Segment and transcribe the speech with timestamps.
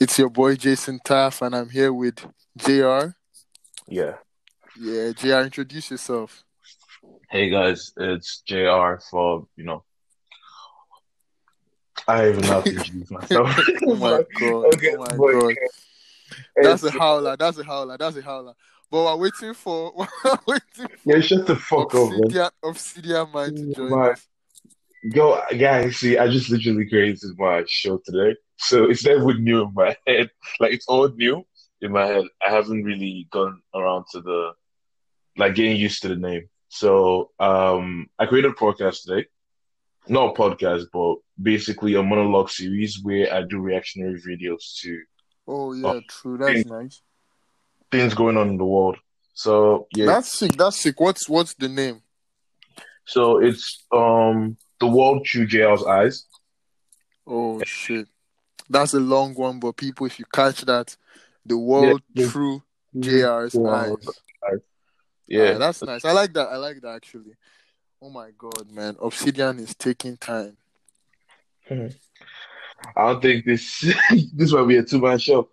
[0.00, 2.18] It's your boy Jason Taff, and I'm here with
[2.56, 3.14] JR.
[3.88, 4.14] Yeah.
[4.78, 6.44] Yeah, JR, introduce yourself.
[7.30, 9.84] Hey guys, it's JR for, you know,
[12.08, 13.60] I don't even know how to introduce myself.
[13.86, 14.10] Oh my
[14.40, 14.42] god.
[14.42, 15.54] Oh okay, oh my but god.
[16.56, 17.36] That's a howler.
[17.36, 17.96] That's a howler.
[17.98, 18.54] That's a howler.
[18.90, 19.92] But we're waiting for
[20.24, 22.20] we're waiting Yeah, shut the for fuck up, man.
[22.24, 24.26] Obsidian, Obsidian Mind to join My- us.
[25.06, 28.36] Yo, guys, see, I just literally created my show today.
[28.56, 30.30] So it's never new in my head.
[30.58, 31.44] Like, it's all new
[31.82, 32.24] in my head.
[32.44, 34.52] I haven't really gone around to the,
[35.36, 36.48] like, getting used to the name.
[36.68, 39.26] So, um, I created a podcast today.
[40.08, 45.02] Not a podcast, but basically a monologue series where I do reactionary videos to
[45.46, 46.38] Oh yeah, true.
[46.38, 47.02] That's nice.
[47.92, 48.96] things going on in the world.
[49.34, 50.06] So, yeah.
[50.06, 50.52] That's sick.
[50.52, 50.98] That's sick.
[50.98, 52.00] What's what's the name?
[53.04, 56.26] So it's, um, the world through JL's eyes.
[57.26, 58.08] Oh shit.
[58.68, 60.96] That's a long one, but people, if you catch that,
[61.44, 62.28] the world Yeah.
[62.28, 62.62] through
[62.98, 63.96] JR's Wow.
[63.96, 64.58] eyes.
[65.26, 65.52] Yeah.
[65.54, 66.04] Ah, that's nice.
[66.04, 66.48] I like that.
[66.48, 67.34] I like that actually.
[68.02, 68.96] Oh my god, man.
[69.00, 70.56] Obsidian is taking time.
[71.70, 71.88] I
[72.96, 73.80] don't think this
[74.34, 75.48] this might be a two man show.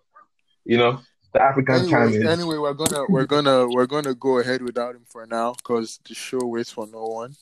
[0.64, 1.00] You know,
[1.32, 5.04] the African time is anyway, we're gonna we're gonna we're gonna go ahead without him
[5.06, 7.34] for now because the show waits for no one.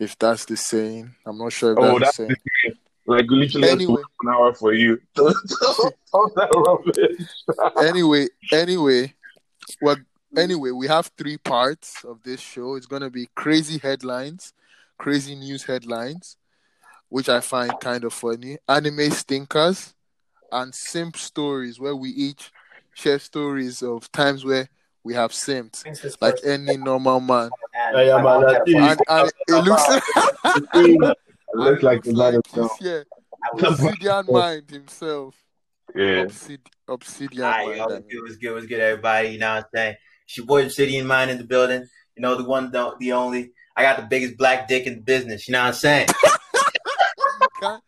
[0.00, 2.76] If that's the saying, I'm not sure if Oh, that's, that's the saying.
[3.06, 4.02] like literally Anyway.
[4.22, 4.98] an hour for you.
[5.14, 7.86] Talk that rubbish.
[7.86, 9.12] anyway, anyway,
[9.82, 9.96] well,
[10.34, 12.76] anyway, we have three parts of this show.
[12.76, 14.54] It's gonna be crazy headlines,
[14.98, 16.38] crazy news headlines,
[17.10, 19.94] which I find kind of funny, anime stinkers,
[20.50, 22.50] and simp stories, where we each
[22.94, 24.70] share stories of times where
[25.04, 25.84] we have simped,
[26.20, 27.50] like any normal man.
[27.94, 31.14] I am an And, and it looks
[31.54, 32.78] Looks like the man like himself.
[32.78, 33.04] he's.
[33.64, 35.34] Obsidian Mind himself.
[35.96, 36.24] Yeah.
[36.26, 37.76] Obsid- Obsidian Hi, Mind.
[37.78, 38.08] yo, I what's mean.
[38.10, 39.28] good, what's good, what's good, everybody?
[39.30, 39.94] You know what I'm saying?
[40.26, 41.84] It's your boy Obsidian Mind in the building.
[42.16, 43.52] You know, the one, the, the only.
[43.76, 45.48] I got the biggest black dick in the business.
[45.48, 46.08] You know what I'm saying?
[47.40, 47.82] You can't-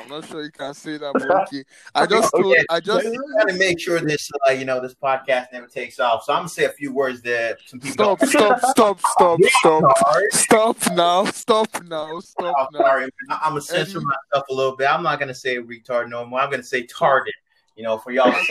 [0.00, 1.14] I'm not sure you can say that,
[1.48, 1.64] okay.
[1.94, 2.64] I just told, Okay.
[2.68, 6.24] I just trying to make sure this, uh, you know, this podcast never takes off.
[6.24, 8.16] So I'm gonna say a few words that some people.
[8.16, 9.84] stop, stop, stop, stop, stop,
[10.32, 12.78] stop now, stop now, stop Oh, now.
[12.80, 14.06] sorry, I- I'm gonna censor Eddie.
[14.06, 14.88] myself a little bit.
[14.92, 16.40] I'm not gonna say retard no more.
[16.40, 17.34] I'm gonna say target.
[17.76, 18.30] You know, for y'all.
[18.30, 18.50] Like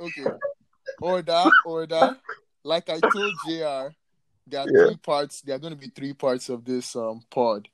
[0.00, 0.30] okay,
[1.00, 2.16] order, order.
[2.64, 3.94] Like I told Jr.
[4.46, 4.86] There are Yeah.
[4.86, 5.40] three parts.
[5.40, 7.68] There are going to be three parts of this um pod.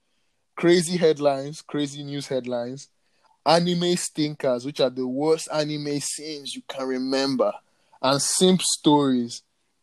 [0.56, 2.88] Crazy headlines, crazy news headlines,
[3.48, 7.53] anime stinkers, which are the worst anime scenes you can remember,
[8.03, 9.42] and simp stories,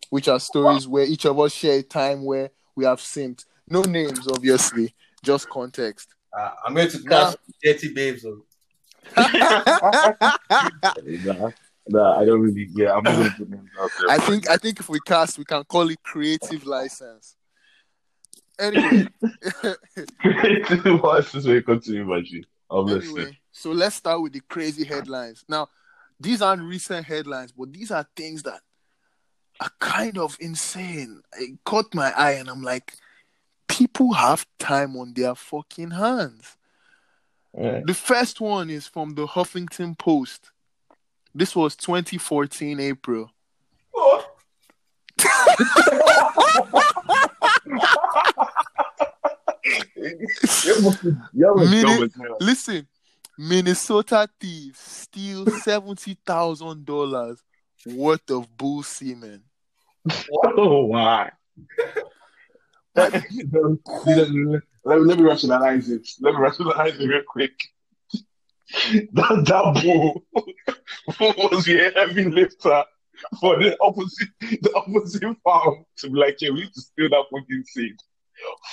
[0.09, 3.45] which are stories where each of us share a time where we have simped.
[3.67, 4.93] No names, obviously,
[5.23, 6.13] just context.
[6.37, 7.31] Uh, I'm going to Nah.
[7.31, 8.25] dirty Jetty Babes.
[9.17, 9.25] Nah,
[11.87, 12.67] nah, I don't really.
[12.73, 14.09] Yeah, I'm not gonna put names out there.
[14.09, 17.35] I think I think if we cast, we can call it creative license.
[18.59, 19.07] Anyway,
[21.01, 21.61] What's this way?
[21.61, 22.45] Continue, Maji.
[22.69, 23.17] I'm listening.
[23.17, 25.45] anyway, so let's start with the crazy headlines.
[25.47, 25.69] Now,
[26.19, 28.59] these aren't recent headlines, but these are things that
[29.61, 31.21] are kind of insane.
[31.39, 32.95] It caught my eye, and I'm like,
[33.69, 36.57] people have time on their fucking hands.
[37.57, 37.79] Yeah.
[37.85, 40.51] The first one is from the Huffington Post.
[41.33, 43.31] This was 2014 April.
[51.55, 52.87] Mini- Listen,
[53.37, 57.43] Minnesota thieves steal seventy thousand dollars
[57.85, 59.43] worth of bull semen.
[60.43, 61.31] Oh, why?
[62.95, 66.07] let, me, let me rationalize it.
[66.21, 67.53] Let me rationalize it real quick.
[69.13, 70.23] That, that bull
[71.19, 72.83] was a heavy lifter
[73.39, 77.25] for the opposite the opposite farm to be like, yeah, we need to steal that
[77.31, 77.95] fucking seed.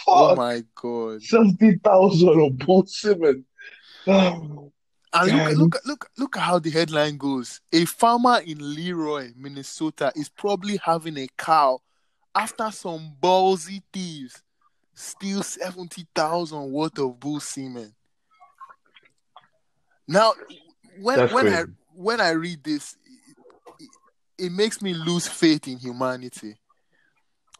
[0.08, 1.22] Oh my god!
[1.22, 3.44] seventy thousand of bull semen.
[4.06, 4.72] Oh,
[5.14, 5.56] And look, God.
[5.58, 7.60] look, look, look at how the headline goes.
[7.70, 11.80] A farmer in Leroy, Minnesota, is probably having a cow
[12.34, 14.42] after some ballsy thieves
[14.94, 17.94] steal seventy thousand worth of bull semen.
[20.08, 20.32] Now,
[21.00, 21.64] when That's when I
[21.94, 22.96] when I read this,
[23.78, 23.88] it,
[24.38, 26.56] it makes me lose faith in humanity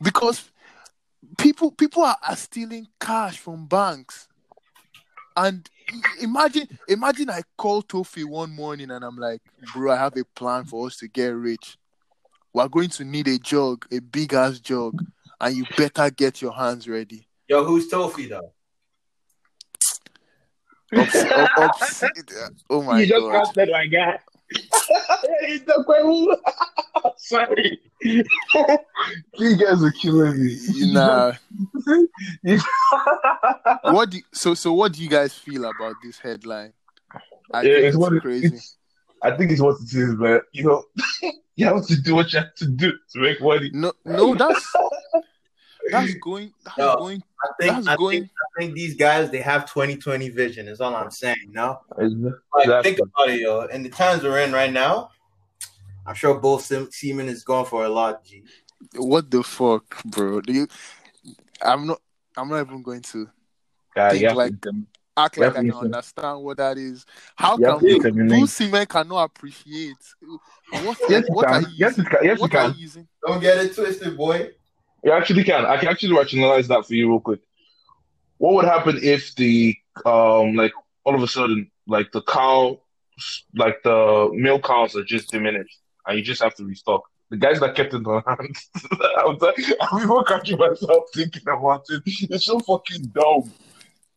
[0.00, 0.50] because
[1.38, 4.28] people people are, are stealing cash from banks,
[5.36, 5.68] and
[6.20, 9.40] imagine imagine I call Tofi one morning and I'm like,
[9.72, 11.76] bro, I have a plan for us to get rich.
[12.52, 15.02] We're going to need a jug, a big ass jug,
[15.40, 17.26] and you better get your hands ready.
[17.48, 18.52] Yo, who's Tofi though?
[20.94, 22.04] Obs- ob- obs-
[22.68, 23.32] oh my you just god!
[23.32, 24.18] casted my guy.
[27.16, 27.80] Sorry.
[28.02, 28.24] you
[29.56, 30.58] guys are killing me.
[30.92, 31.32] Nah.
[33.82, 36.72] what do you- so so what do you guys feel about this headline?
[37.52, 38.46] I Yeah, think it's what it- crazy.
[38.46, 38.76] it's-
[39.24, 40.40] I think it's what it is, man.
[40.52, 40.84] You know,
[41.54, 43.70] you have to do what you have to do to make money.
[43.72, 44.66] No, no, that's
[45.90, 46.96] that's going that's No.
[46.96, 50.68] going I think that's I going think I think these guys they have 2020 vision.
[50.68, 51.36] Is all I'm saying.
[51.50, 52.32] No, Exactly.
[52.66, 53.62] like think about it, yo.
[53.62, 55.10] In the times we're in right now,
[56.06, 58.24] I'm sure both Sim- Seaman is going for a lot.
[58.24, 58.44] G.
[58.96, 60.40] what the fuck, bro?
[60.40, 60.68] Do you
[61.60, 62.00] I'm not
[62.36, 63.28] I'm not even going to
[63.94, 64.72] Guy, think you like- to,
[65.16, 65.86] act like I can Definitely.
[65.88, 67.04] understand what that is.
[67.36, 69.96] How can to we Seamen cannot appreciate
[70.70, 71.70] what yes, you what are can.
[71.70, 72.04] you Yes, using?
[72.04, 72.24] you can.
[72.24, 72.74] Yes, you what are can.
[72.74, 73.08] you using?
[73.26, 74.50] Don't get it twisted, boy.
[75.04, 75.66] You actually can.
[75.66, 77.40] I can actually rationalize that for you real quick.
[78.38, 80.72] What would happen if the um like
[81.04, 82.80] all of a sudden like the cow
[83.54, 87.02] like the male cows are just diminished and you just have to restock.
[87.30, 88.56] The guys that kept it on hand,
[89.18, 92.02] I was like, I'm even catching myself thinking about it.
[92.04, 93.50] It's so fucking dumb.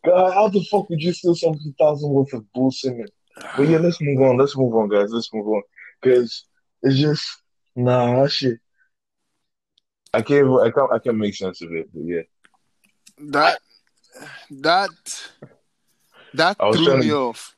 [0.06, 3.08] God, how the fuck would you steal something thousand worth of bull semen?
[3.56, 4.38] But yeah, let's move on.
[4.38, 5.12] Let's move on, guys.
[5.12, 5.62] Let's move on.
[6.02, 6.46] Because
[6.84, 7.26] it's just
[7.76, 8.60] nah that shit.
[10.16, 12.22] I can't I can't I can't make sense of it, but yeah.
[13.36, 13.60] That
[14.50, 14.90] that
[16.34, 17.56] that I was threw me to- off.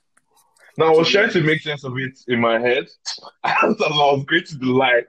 [0.80, 2.86] No, I was trying to make sense of it in my head.
[3.44, 5.02] As I was creating the lie,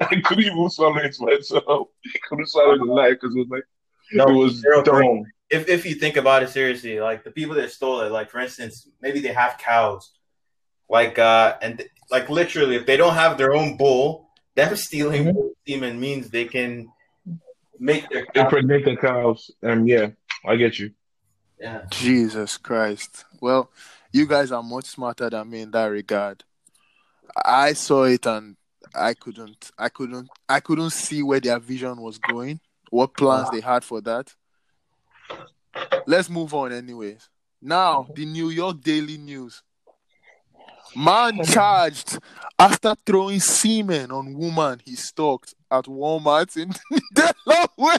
[0.00, 1.88] I couldn't even swallow it myself.
[2.14, 3.64] I couldn't swallow the lie because it was like
[4.12, 5.24] No, it was zero dumb.
[5.50, 8.38] if if you think about it seriously, like the people that stole it, like for
[8.38, 10.12] instance, maybe they have cows,
[10.88, 14.27] like uh, and like literally, if they don't have their own bull,
[14.58, 15.50] them stealing Mhm.
[15.66, 16.90] semen means they can
[17.78, 18.42] make their cow.
[18.42, 19.50] Impregnate the cows.
[19.62, 20.10] Um, yeah,
[20.44, 20.92] I get you.
[21.60, 23.24] Yeah, Jesus Christ.
[23.40, 23.70] Well,
[24.12, 26.44] you guys are much smarter than me in that regard.
[27.44, 28.56] I saw it and
[28.94, 32.60] I couldn't I couldn't I couldn't see where their vision was going,
[32.90, 34.34] what plans they had for that.
[36.06, 37.28] Let's move on anyways.
[37.60, 39.62] Now, the New York Daily News.
[40.96, 42.18] Man charged
[42.58, 46.72] after throwing semen on woman he stalked at Walmart in
[47.14, 47.98] Delaware.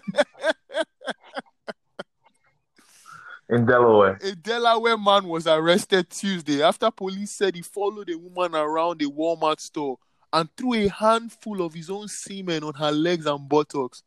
[3.49, 4.19] In Delaware.
[4.21, 9.05] A Delaware man was arrested Tuesday after police said he followed a woman around a
[9.05, 9.97] Walmart store
[10.31, 14.03] and threw a handful of his own semen on her legs and buttocks.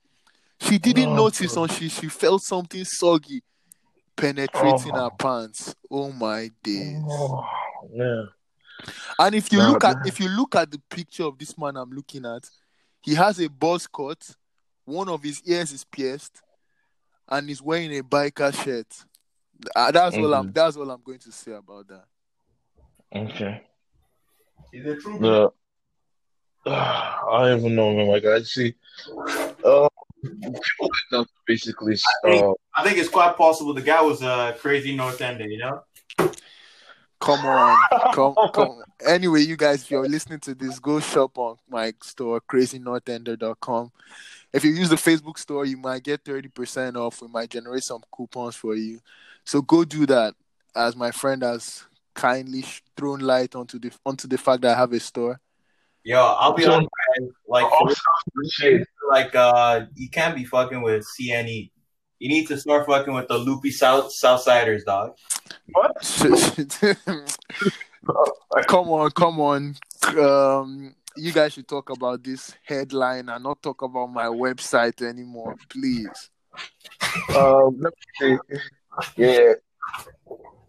[0.60, 1.70] She didn't Oh, notice God.
[1.70, 3.42] until she felt something soggy
[4.16, 5.04] penetrating Oh.
[5.04, 5.74] her pants.
[5.90, 7.02] Oh my days.
[7.08, 7.44] Oh,
[7.92, 8.22] yeah.
[9.18, 11.56] And if you No, look at that- if you look at the picture of this
[11.56, 12.48] man I'm looking at,
[13.02, 14.36] he has a buzz cut,
[14.84, 16.42] one of his ears is pierced,
[17.28, 18.86] and he's wearing a biker shirt.
[19.76, 20.54] Uh, that's all I'm Mhm.
[20.54, 22.04] that's all I'm going to say about that.
[23.14, 23.62] Okay.
[24.72, 25.18] is it true?
[25.18, 25.52] The,
[26.70, 28.08] I don't even know, man.
[28.08, 28.74] Like I see,
[29.64, 29.88] uh,
[30.22, 31.96] people like that basically.
[32.24, 35.82] Uh, I think it's quite possible the guy was a crazy North Ender, you know.
[37.22, 37.78] Come on,
[38.12, 38.82] come, come.
[39.06, 43.92] Anyway, you guys, if you're listening to this, go shop on my store, crazynorthender.com.
[44.52, 47.22] If you use the Facebook store, you might get 30% off.
[47.22, 49.00] We might generate some coupons for you.
[49.44, 50.34] So go do that,
[50.76, 51.84] as my friend has
[52.14, 55.40] kindly sh- thrown light onto the onto the fact that I have a store.
[56.04, 56.90] Yo, I'll be So- honest,
[57.48, 57.66] like
[59.10, 61.70] like uh, you can't be fucking with CNE.
[62.22, 65.16] You need to start fucking with the loopy South Southsiders, dog.
[65.72, 65.96] What?
[68.68, 69.74] come on, come on.
[70.06, 75.56] Um, you guys should talk about this headline and not talk about my website anymore,
[75.68, 76.30] please.
[77.34, 78.36] Um, let me see.
[79.16, 79.54] Yeah.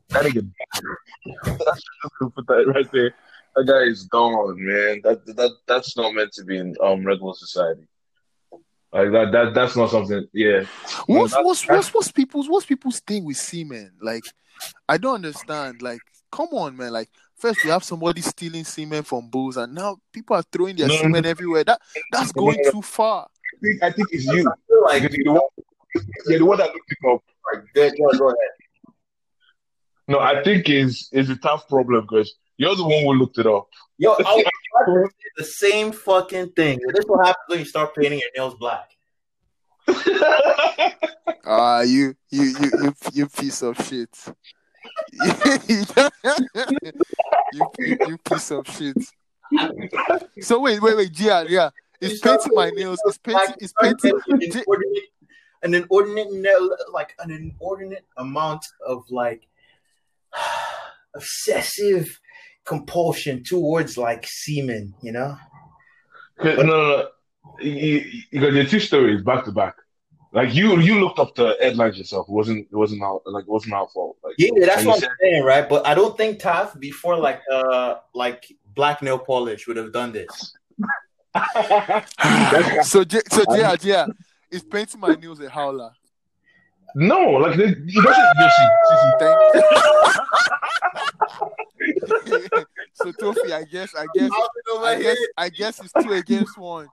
[0.09, 0.49] That nigga.
[1.43, 1.83] That's just
[2.35, 3.13] put that right there.
[3.55, 5.01] That guy is gone, man.
[5.03, 7.87] That that that's not meant to be in um regular society.
[8.93, 10.27] Like that that that's not something.
[10.33, 10.65] Yeah.
[11.07, 13.91] What's That- what's what's what's people's what's people's thing with semen?
[14.01, 14.23] Like,
[14.87, 15.81] I don't understand.
[15.81, 15.99] Like,
[16.31, 16.93] come on, man.
[16.93, 20.87] Like, first we have somebody stealing semen from bulls, and now people are throwing their
[20.87, 21.63] No, no, everywhere.
[21.63, 21.81] That
[22.11, 22.71] that's going no, no.
[22.71, 23.25] too far.
[23.25, 24.41] I think I think it's you.
[24.47, 25.49] I feel like Because you're the one,
[26.27, 27.23] you're the one that looked it up.
[27.73, 27.93] good.
[27.97, 28.37] Go, go ahead.
[30.07, 33.47] No, I think is is a tough problem because you're the one who looked it
[33.47, 33.67] up.
[33.97, 34.45] Yo, I was
[34.85, 36.79] about to say the same fucking thing.
[36.93, 38.89] This will happen when you start painting your nails black.
[41.45, 44.09] Ah, you you you you you piece of shit.
[45.11, 45.83] you,
[47.79, 48.97] you you piece of shit.
[50.41, 51.69] So wait wait wait, Gia, yeah.
[51.99, 52.99] It's painting my nails.
[53.05, 53.55] It's painting.
[53.59, 54.13] It's painting.
[54.29, 55.09] an inordinate,
[55.63, 59.47] an inordinate, ne- like an inordinate amount of like
[61.15, 62.19] obsessive
[62.65, 65.37] compulsion towards like semen, you know?
[66.39, 67.07] Okay, No, no, no.
[67.59, 69.75] You, you got your two stories back to back.
[70.31, 72.27] Like you, you looked up the headlines yourself.
[72.27, 74.17] It wasn't, it wasn't our, like, it wasn't our fault.
[74.23, 75.69] Like, Yeah, that's what you I'm said, saying, right?
[75.69, 80.11] But I don't think Taff before like uh like black nail polish would have done
[80.11, 80.55] this.
[82.83, 84.07] so so yeah, yeah,
[84.49, 85.91] is painting my nails a howler.
[86.95, 88.25] No, like they, he doesn't.
[88.39, 89.37] You see, see, see, Thank
[92.93, 94.31] so Tofi, I guess, I guess,
[94.79, 96.87] I guess, I guess it's two against one.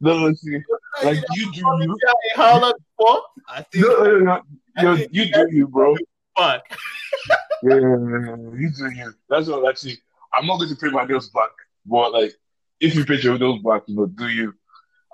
[0.00, 0.58] no, no, see,
[1.02, 1.98] like you do you.
[2.34, 3.22] Holla before?
[3.48, 4.42] I think No, no,
[4.82, 5.96] no, I think you do you, bro.
[6.36, 6.62] fuck.
[7.62, 9.14] Yeah, you do you.
[9.28, 9.98] That's what actually.
[10.36, 11.50] I'm not going to pay my nails back,
[11.86, 12.34] but like,
[12.80, 14.52] if you paint your nails back, you know, do you?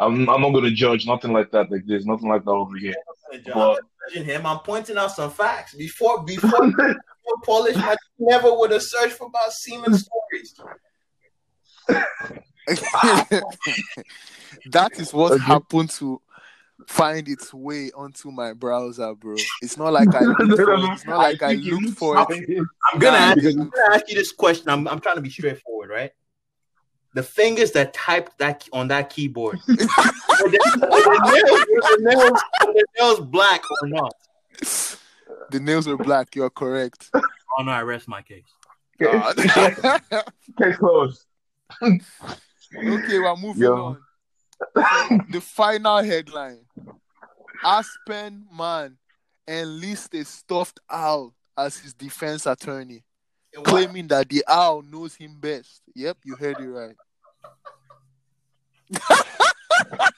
[0.01, 1.71] I'm, I'm not going to judge nothing like that.
[1.71, 2.95] Like, there's nothing like that over here.
[3.33, 3.79] I'm not
[4.09, 4.47] judging him.
[4.47, 5.75] I'm pointing out some facts.
[5.75, 6.97] Before before, before
[7.45, 10.55] polish, I never would have searched for about semen stories.
[14.67, 15.43] that is what Okay.
[15.45, 16.21] happened to
[16.87, 19.37] find its way onto my browser, bro.
[19.61, 20.91] It's not like I looked for it.
[20.93, 22.49] It's not like I think it looked looks for like it.
[22.49, 22.67] it.
[22.93, 24.69] I'm gonna ask, I'm gonna ask you this question.
[24.69, 26.11] I'm I'm trying to be straightforward, right?
[27.15, 29.89] The fingers that typed that on that keyboard, were the,
[30.81, 34.15] were the nails, were the nails, were the nails black or not?
[35.51, 36.37] The nails are black.
[36.37, 37.11] You're correct.
[37.15, 38.45] Oh no, I rest my case.
[39.03, 39.33] Ah.
[39.35, 39.37] God.
[40.63, 41.25] Case closed.
[41.83, 41.99] okay,
[42.73, 43.99] we're moving Yo.
[44.77, 45.27] on.
[45.31, 46.61] The final headline:
[47.65, 48.99] Aspen man
[49.49, 53.05] enlists a stuffed owl as his defense attorney,
[53.65, 55.83] claiming that the owl knows him best.
[55.95, 56.97] Yep, you heard it right.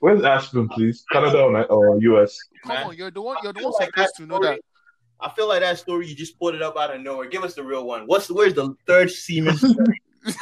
[0.00, 1.04] Where's Aspen, please?
[1.12, 2.38] Canada or, or US?
[2.64, 2.86] Come Man.
[2.88, 3.36] on, you're the one.
[3.42, 4.60] You're the I feel one like supposed to know story- that.
[5.22, 7.28] I feel like that story you just pulled it up out of nowhere.
[7.28, 8.04] Give us the real one.
[8.06, 9.54] What's where's the third semen?
[9.58, 10.00] story?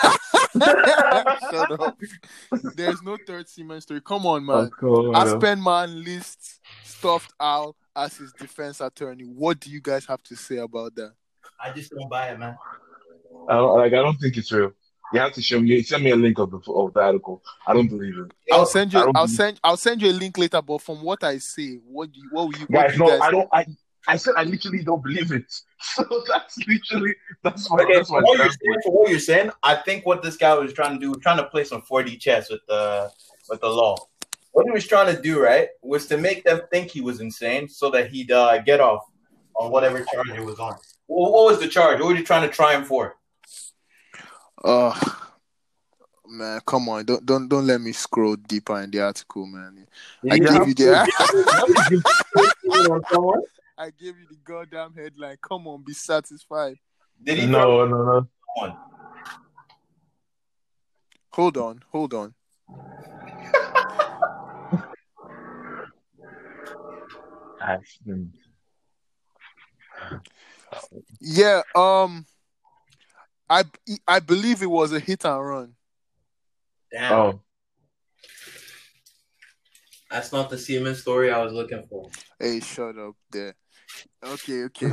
[1.50, 1.98] Shut up.
[2.76, 4.00] There's no third Siemens story.
[4.00, 4.70] Come on, man.
[4.82, 9.24] Oh, Aspen man lists stuffed owl as his defense attorney.
[9.24, 11.12] What do you guys have to say about that?
[11.62, 12.56] I just don't buy it, man.
[13.48, 14.72] I don't, like, I don't think it's real.
[15.12, 15.82] You have to show me.
[15.82, 17.42] Send me a link of the of the article.
[17.66, 18.30] I don't believe it.
[18.52, 18.98] I'll send you.
[19.00, 19.60] I don't I'll believe- send.
[19.64, 20.60] I'll send you a link later.
[20.60, 22.28] But from what I see, what do you?
[22.30, 22.66] What will you?
[22.68, 23.48] What Guys, do you no, guys I don't.
[23.52, 23.66] I
[24.06, 25.44] I said I literally don't believe it.
[25.80, 29.18] So that's literally that's my Okay, that's for my what, you're saying, for what you're
[29.20, 32.18] saying, I think what this guy was trying to do, trying to play some 4D
[32.20, 33.10] chess with the
[33.48, 33.96] with the law.
[34.58, 37.68] What he was trying to do, right, was to make them think he was insane,
[37.68, 39.04] so that he'd uh, get off
[39.54, 40.74] on whatever charge it was on.
[41.06, 42.00] What, what was the charge?
[42.00, 43.14] What were you trying to try him for?
[44.64, 45.00] Oh
[46.26, 47.04] man, come on!
[47.04, 49.86] Don't don't don't let me scroll deeper in the article, man.
[50.28, 51.08] I You gave you the.
[51.88, 52.02] you
[52.92, 53.34] have
[53.78, 55.36] I gave you the goddamn headline.
[55.40, 56.74] Come on, be satisfied.
[57.22, 57.46] Did he?
[57.46, 58.28] no, no, no.
[58.56, 58.76] One.
[61.30, 62.34] Hold on, hold on.
[67.68, 68.32] Aspen.
[71.20, 72.24] Yeah, um,
[73.50, 73.64] I
[74.06, 75.74] I believe it was a hit and run.
[76.90, 77.40] Damn, Oh,
[80.10, 82.10] that's not the Siemens story I was looking for.
[82.40, 83.54] Hey, shut up there.
[84.24, 84.92] Okay, okay.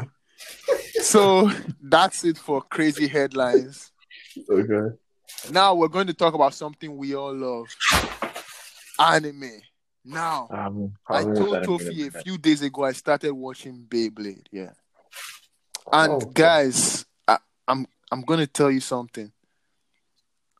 [1.01, 1.49] so
[1.81, 3.91] that's it for crazy headlines.
[4.49, 4.95] okay.
[5.51, 7.67] Now we're going to talk about something we all love
[8.99, 9.61] anime.
[10.05, 14.45] Now, Um, I told excited Tofi a few days ago I started watching Beyblade.
[14.51, 14.71] Yeah.
[15.91, 16.19] And Oh.
[16.19, 19.31] guys, I, I'm I'm gonna tell you something.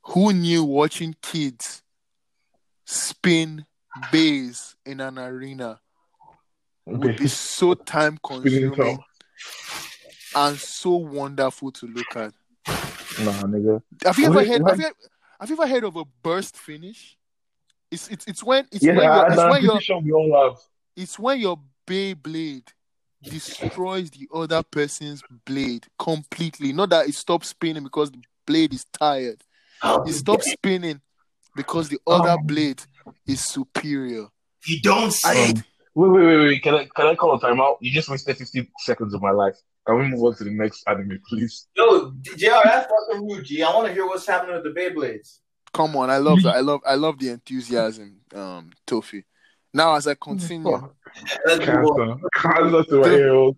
[0.05, 1.83] Who knew watching kids
[2.85, 3.65] spin
[4.11, 5.79] bass in an arena
[6.85, 8.99] would be so time consuming
[10.35, 12.33] and so wonderful to look at?
[13.19, 13.81] Nah, nigga.
[14.03, 14.91] Have you ever heard have you,
[15.39, 17.17] have you ever heard of a burst finish?
[17.92, 20.60] It's it's it's when it's Yeah, when you're, it's when you're sure we all have.
[20.96, 22.68] it's when your Beyblade
[23.27, 26.74] destroys the other person's blade completely.
[26.74, 29.42] Not that it stops spinning because the blade is tired.
[29.84, 31.01] It stops spinning
[31.56, 32.44] because the other Oh.
[32.44, 32.82] blade
[33.27, 34.27] is superior.
[34.68, 35.50] You don't say.
[35.51, 35.63] Um,
[35.98, 36.62] Wait, wait, wait, wait.
[36.63, 37.77] Can I can I call a timeout?
[37.80, 39.56] You just wasted 50 seconds of my life.
[39.88, 41.68] Can we move on to the next anime, please?
[41.77, 43.63] Yo, JR, that's fucking rude, G.
[43.63, 45.39] I want to hear what's happening with the Beyblades.
[45.75, 46.55] Come on, I love that.
[46.55, 49.25] I love I love the enthusiasm, um, Tofi.
[49.74, 50.89] Now as I continue,
[51.46, 52.22] Let's move on.
[52.34, 52.34] Cancer.
[52.34, 53.53] Cancer to my ears.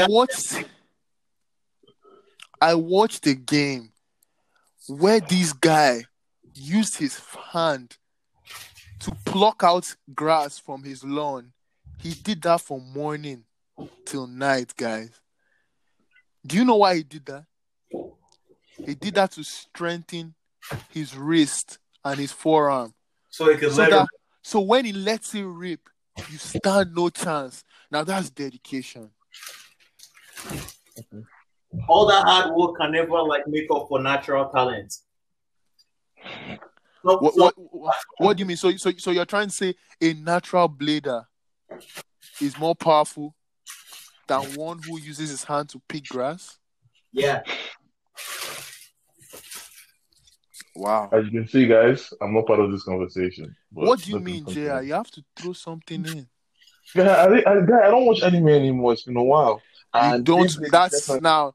[0.00, 0.64] I watched
[2.60, 3.92] I watched a game
[4.88, 6.04] where this guy
[6.54, 7.20] used his
[7.52, 7.96] hand
[9.00, 11.52] to pluck out grass from his lawn
[12.00, 13.44] He did that from morning
[14.06, 15.10] till night, guys.
[16.46, 17.44] Do you know why he did that?
[18.84, 20.34] He did that to strengthen
[20.90, 22.94] his wrist and his forearm.
[23.30, 24.06] So he could So let that her.
[24.42, 25.80] so when he lets it rip,
[26.30, 27.64] you stand no chance.
[27.90, 29.10] Now that's dedication.
[31.86, 34.94] All that hard work can never like make up for natural talent.
[37.04, 38.56] So, What, so- what, what, what do you mean?
[38.56, 41.24] So, so, so you're trying to say a natural blader
[42.40, 43.34] is more powerful
[44.26, 46.58] than one who uses his hand to pick grass?
[47.12, 47.42] yeah.
[50.74, 51.08] Wow.
[51.12, 53.54] As you can see, guys, I'm not part of this conversation.
[53.72, 54.68] but What do you mean, continue.
[54.68, 54.82] JR?
[54.82, 56.28] You have to throw something in.
[56.94, 58.92] Yeah, I, I, I don't watch anime anymore.
[58.92, 59.60] It's been a while.
[59.94, 60.50] You don't.
[60.70, 61.54] That's definitely- now.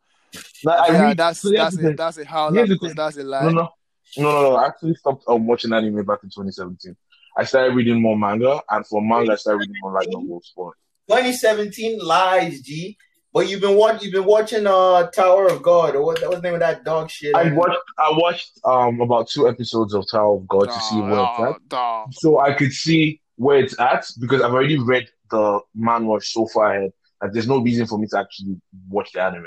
[0.63, 1.95] Like, I Yeah, read- that's so that's the a thing.
[1.95, 3.43] that's a howler Here's because that's a lie.
[3.43, 3.69] No, no,
[4.17, 4.55] no, no, no.
[4.55, 6.95] I actually stopped um, watching anime back in 2017.
[7.37, 10.51] I started reading more manga, and for manga, I started reading more light novels.
[10.55, 10.73] For
[11.07, 12.97] 2017 lies, G.
[13.33, 14.03] But you've been watching.
[14.03, 16.19] You've been watching uh Tower of God or what?
[16.21, 17.33] That was the name of that dog shit.
[17.35, 21.19] I watched, I watched um about two episodes of Tower of God to see where
[21.19, 22.13] it's at, dawg.
[22.13, 26.75] so I could see where it's at because I've already read the manhwa so far
[26.75, 26.91] ahead.
[27.21, 28.57] Like, there's no reason for me to actually
[28.89, 29.45] watch the anime.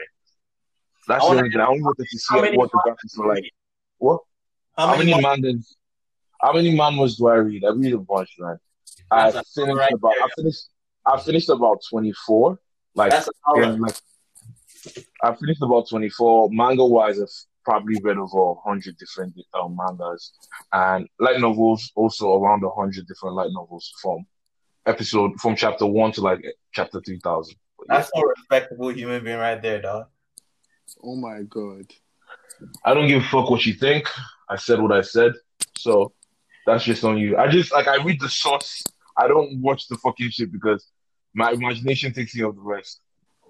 [1.07, 1.61] That's I the wanna- only thing.
[1.61, 3.45] I only wanted to see what the graphics are like.
[3.99, 4.21] What?
[4.76, 5.23] How How many many?
[5.23, 5.76] mangas?
[6.40, 7.64] How many manhwas do I read?
[7.64, 8.59] I read a bunch, man.
[9.12, 10.12] I That's a- finished right about.
[10.19, 10.25] there.
[10.25, 10.64] I finished.
[11.07, 12.59] I finished about twenty four.
[12.96, 13.76] Like, That's a power.
[13.76, 13.96] like,
[15.22, 16.48] I finished about twenty four.
[16.50, 17.28] Manga wise, I've
[17.64, 20.32] probably read over hundred different um, mangas
[20.72, 21.92] and light novels.
[21.94, 24.24] Also around hundred different light novels from
[24.86, 27.56] episode from chapter one to like chapter three thousand.
[27.88, 30.06] That's a respectable human being right there, dog.
[31.02, 31.92] Oh my god.
[32.84, 34.08] I don't give a fuck what you think.
[34.48, 35.32] I said what I said.
[35.76, 36.12] So
[36.64, 37.36] that's just on you.
[37.36, 38.82] I just like I read the source.
[39.18, 40.86] I don't watch the fucking shit because
[41.37, 43.00] my imagination takes care of the rest.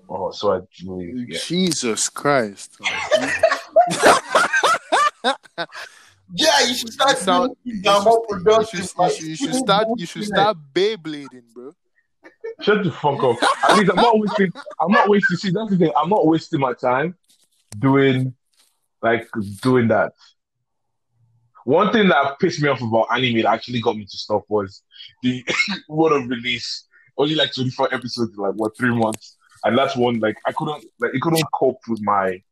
[0.09, 1.39] Oh, so I really yeah.
[1.47, 2.79] Jesus Christ.
[6.35, 9.37] Yeah, you should start Sound- doing you some more should, you should- you should- you
[9.37, 11.73] should start you should start Beyblading, bro.
[12.63, 13.37] Shut the fuck up.
[13.71, 15.93] At least I'm not wasting I'm not wasting see that's the thing.
[15.97, 17.15] I'm not wasting my time
[17.79, 18.35] doing
[19.03, 19.29] like
[19.63, 20.15] doing that.
[21.65, 24.83] One thing that pissed me off about anime that actually got me to stop was
[25.23, 25.45] the
[25.89, 26.86] word of release.
[27.19, 29.37] Only like 24 episodes in like what three months.
[29.65, 32.43] And that's one like I couldn't like it couldn't cope with my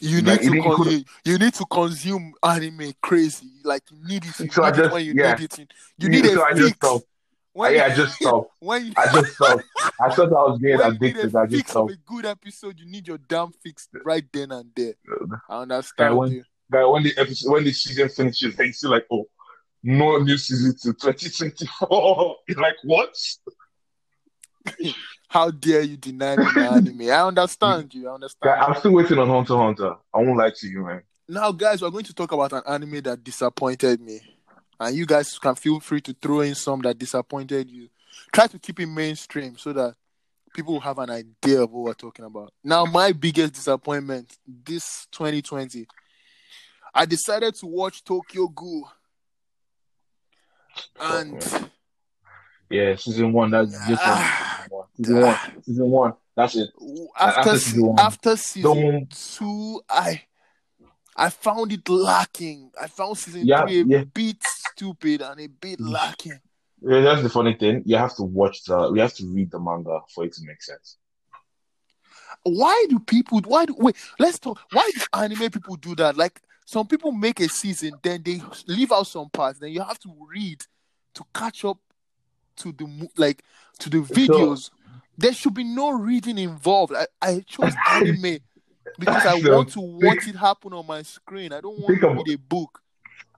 [0.00, 3.46] You Like, need it to con- you, you need to consume anime crazy.
[3.64, 4.40] Like you need it.
[4.40, 5.34] You So I need it just- when you yeah.
[5.34, 5.72] need it.
[5.98, 6.76] You need so a I fix.
[6.76, 7.04] stopped.
[7.52, 8.50] When yeah, I just stopped.
[8.60, 9.64] when you, I just stopped.
[10.00, 11.36] I thought I was getting when addicted.
[11.36, 11.92] I just stopped.
[11.92, 14.94] a good episode, you need your damn fix right then and there.
[15.48, 16.44] I understand when- you.
[16.72, 19.26] Guy, when the episode when the season finishes, they still like, oh,
[19.82, 22.36] no new season to 2024.
[22.48, 23.16] You're like, what?
[25.28, 27.02] How dare you deny me my anime?
[27.02, 28.08] I understand you.
[28.08, 28.60] I understand.
[28.60, 29.94] I'm still waiting on Hunter Hunter.
[30.12, 31.02] I won't lie to you, man.
[31.28, 34.20] Now, guys, we're going to talk about an anime that disappointed me.
[34.80, 37.88] And you guys can feel free to throw in some that disappointed you.
[38.32, 39.94] Try to keep it mainstream so that
[40.52, 42.52] people will have an idea of what we're talking about.
[42.64, 45.86] Now, my biggest disappointment this 2020,
[46.94, 48.90] I decided to watch Tokyo Ghoul.
[51.00, 51.70] And
[52.70, 53.50] Yeah, season one.
[53.50, 54.86] That's just Ah, one.
[54.96, 55.38] Season one.
[55.64, 56.12] Season one.
[56.36, 56.70] That's it.
[57.18, 60.22] after after season after season two, I
[61.16, 62.70] I found it lacking.
[62.80, 64.04] I found season Yeah, three a yeah.
[64.04, 66.40] bit stupid and a bit lacking.
[66.82, 67.82] Yeah, that's the funny thing.
[67.84, 68.92] You have to watch the.
[68.92, 70.96] You have to read the manga for it to make sense.
[72.44, 73.40] Why do people?
[73.44, 73.96] Why do wait?
[74.18, 74.60] Let's talk.
[74.72, 76.16] Why do anime people do that?
[76.16, 79.58] Like some people make a season, then they leave out some parts.
[79.58, 80.62] Then you have to read
[81.14, 81.78] to catch up
[82.58, 83.42] to the like
[83.80, 84.70] to the videos.
[85.18, 86.92] there should be no reading involved.
[86.94, 88.38] I, I chose anime
[89.00, 91.52] because I So, want to watch it happen on my screen.
[91.52, 92.80] I don't want think to about- read a book.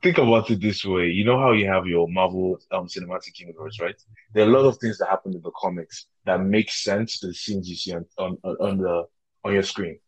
[0.03, 1.07] Think about it this way.
[1.07, 3.95] You know how you have your Marvel um, cinematic universe, right?
[4.35, 7.29] There are a lot of things that happen in the comics that make sense to
[7.29, 9.07] the scenes you see on, on on the
[9.45, 9.99] on your screen.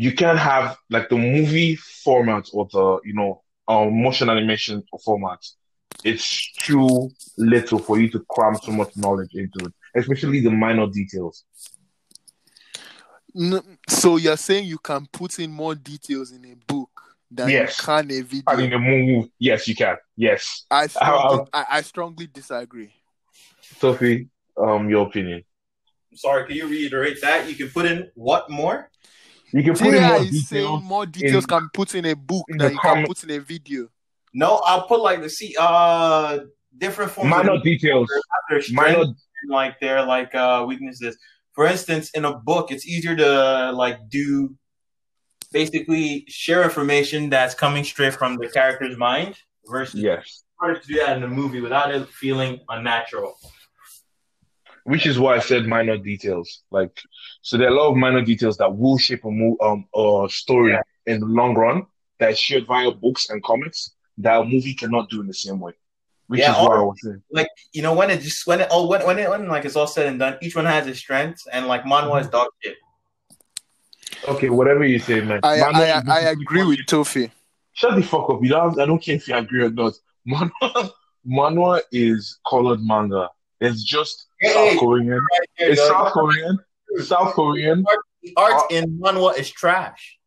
[0.00, 5.40] You can't have like the movie format or the you know um, motion animation format.
[6.04, 10.86] It's too little for you to cram so much knowledge into it, especially the minor
[10.86, 11.44] details.
[13.36, 16.90] N- So you're saying you can put in more details in a book
[17.28, 17.76] than Yes.
[17.78, 18.42] you can a video?
[18.46, 19.96] And in the movie, yes, you can.
[20.16, 22.92] Yes, I strongly, How- I, I strongly disagree.
[23.80, 25.42] Sophie, um, your opinion.
[26.14, 27.48] Sorry, can you reiterate that?
[27.48, 28.90] You can put in what more?
[29.52, 30.48] You can put in more is details.
[30.48, 33.24] saying more details in- can put in a book in than the you can put
[33.24, 33.88] in a video.
[34.34, 36.38] No, I'll put like the see uh
[36.76, 38.08] different forms Minor of details.
[38.50, 39.02] their strengths Minor.
[39.04, 41.16] and like their like uh weaknesses.
[41.52, 44.54] For instance, in a book, it's easier to like do
[45.50, 49.34] basically share information that's coming straight from the character's mind
[49.66, 50.44] versus Yes.
[50.60, 53.34] harder to do that in a movie without it feeling unnatural.
[54.84, 56.62] Which is why I said minor details.
[56.70, 56.98] Like,
[57.48, 60.28] so there are a lot of minor details that will shape a mo- um a
[60.28, 60.82] story Yeah.
[61.12, 61.86] in the long run
[62.18, 65.58] that is shared via books and comics that a movie cannot do in the same
[65.58, 65.72] way.
[66.26, 67.22] Which Yeah, is why I was saying.
[67.30, 69.76] Like you know when it just when it all when when it when like it's
[69.76, 72.76] all said and done, each one has its strengths and like manhwa is dog shit.
[74.32, 75.40] Okay, whatever you say, man.
[75.42, 77.30] I Manhwa I, is I agree with Tofi.
[77.72, 78.40] Shut the fuck up.
[78.42, 79.94] You don't have, I don't care if you agree or not.
[80.28, 80.90] Manhwa,
[81.26, 83.30] manhwa is colored manga.
[83.60, 85.08] It's just Hey, South Korean.
[85.10, 85.90] Right there, It's dog.
[86.04, 86.58] South Korean.
[87.02, 87.84] South Korean.
[88.22, 90.18] The art in manhwa is trash.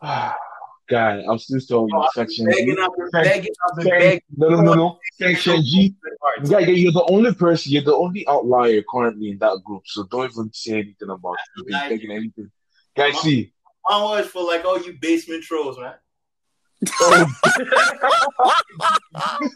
[0.02, 2.56] God, I'm still telling you, Oh, section G.
[2.56, 4.20] Begging up, Thank- begging up, and Thank- begging.
[4.36, 4.98] No, no, no, no.
[5.14, 5.94] Section G.
[6.22, 6.48] Art.
[6.48, 10.04] Yeah, yeah, you're the only person, you're the only outlier currently in that group, so
[10.04, 11.88] don't even say anything about you being Nice.
[11.90, 12.50] taking anything.
[12.96, 13.52] Guys, see.
[13.88, 15.94] Manhwa is for like all you basement trolls, man.
[17.00, 17.26] Oh.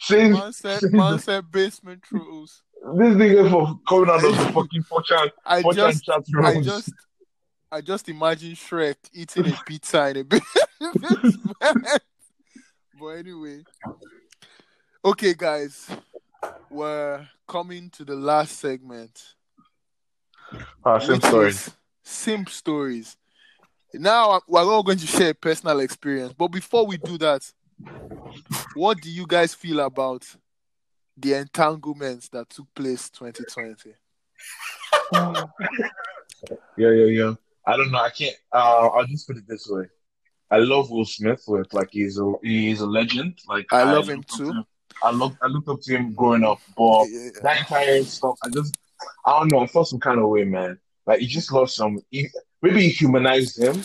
[0.00, 2.62] Since Man said, man said basement trolls.
[2.94, 6.92] This nigga for coming out of the fucking fortune, I fortune just, chat I just,
[7.70, 10.42] I just imagine Shrek eating a pizza in a bit.
[13.00, 13.64] but anyway,
[15.04, 15.90] okay, guys,
[16.70, 19.34] we're coming to the last segment.
[20.84, 21.52] Ah, same which story.
[22.04, 23.16] Simp stories.
[23.94, 27.50] Now we're all going to share a personal experience, but before we do that,
[28.74, 30.24] what do you guys feel about
[31.16, 33.94] the entanglements that took place 2020?
[36.76, 37.34] Yeah, yeah, yeah.
[37.66, 37.98] I don't know.
[37.98, 38.36] I can't.
[38.52, 39.86] Uh, I'll just put it this way.
[40.50, 41.42] I love Will Smith.
[41.48, 43.38] With like he's a he's a legend.
[43.48, 44.52] Like I love him too.
[44.52, 44.64] to
[45.02, 47.30] I look I looked up to him growing up, but Yeah.
[47.42, 48.76] that entire stuff, I just
[49.24, 49.60] I don't know.
[49.60, 50.78] I felt some kind of way, man.
[51.06, 51.98] Like he just lost some.
[52.10, 52.28] He,
[52.62, 53.82] maybe he humanized him,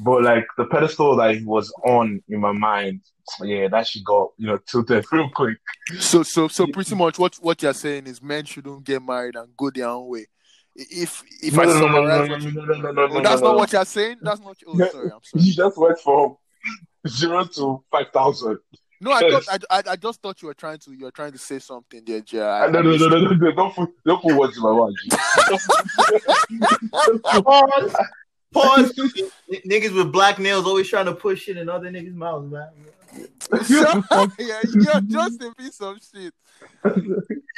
[0.00, 3.00] but like the pedestal that he was on in my mind,
[3.42, 5.58] yeah, that shit got you know tilted real quick.
[5.98, 9.56] So, so, so pretty much what what you're saying is men shouldn't get married and
[9.56, 10.26] go their own way.
[10.76, 13.40] If if I no, no, summarize, no, no, no, no, no, no, Oh, no, that's
[13.42, 14.16] no, not what you're saying.
[14.22, 14.56] That's not.
[14.66, 14.90] Oh, Yeah.
[14.90, 15.44] sorry, I'm sorry.
[15.44, 16.36] He just went from
[17.06, 18.58] zero to five thousand.
[19.00, 21.32] No, I thought I, I, I just thought you were trying to you were trying
[21.32, 22.22] to say something there.
[22.32, 24.90] No, no, no, no, no, no, don't put, don't put words in my mouth.
[28.54, 28.60] G.
[28.60, 28.92] Pause.
[28.92, 29.22] Pause.
[29.52, 32.68] N- niggas with black nails always trying to push shit in other niggas' mouths, man.
[33.68, 34.04] Shut
[34.38, 36.34] yeah, you're just a piece of shit.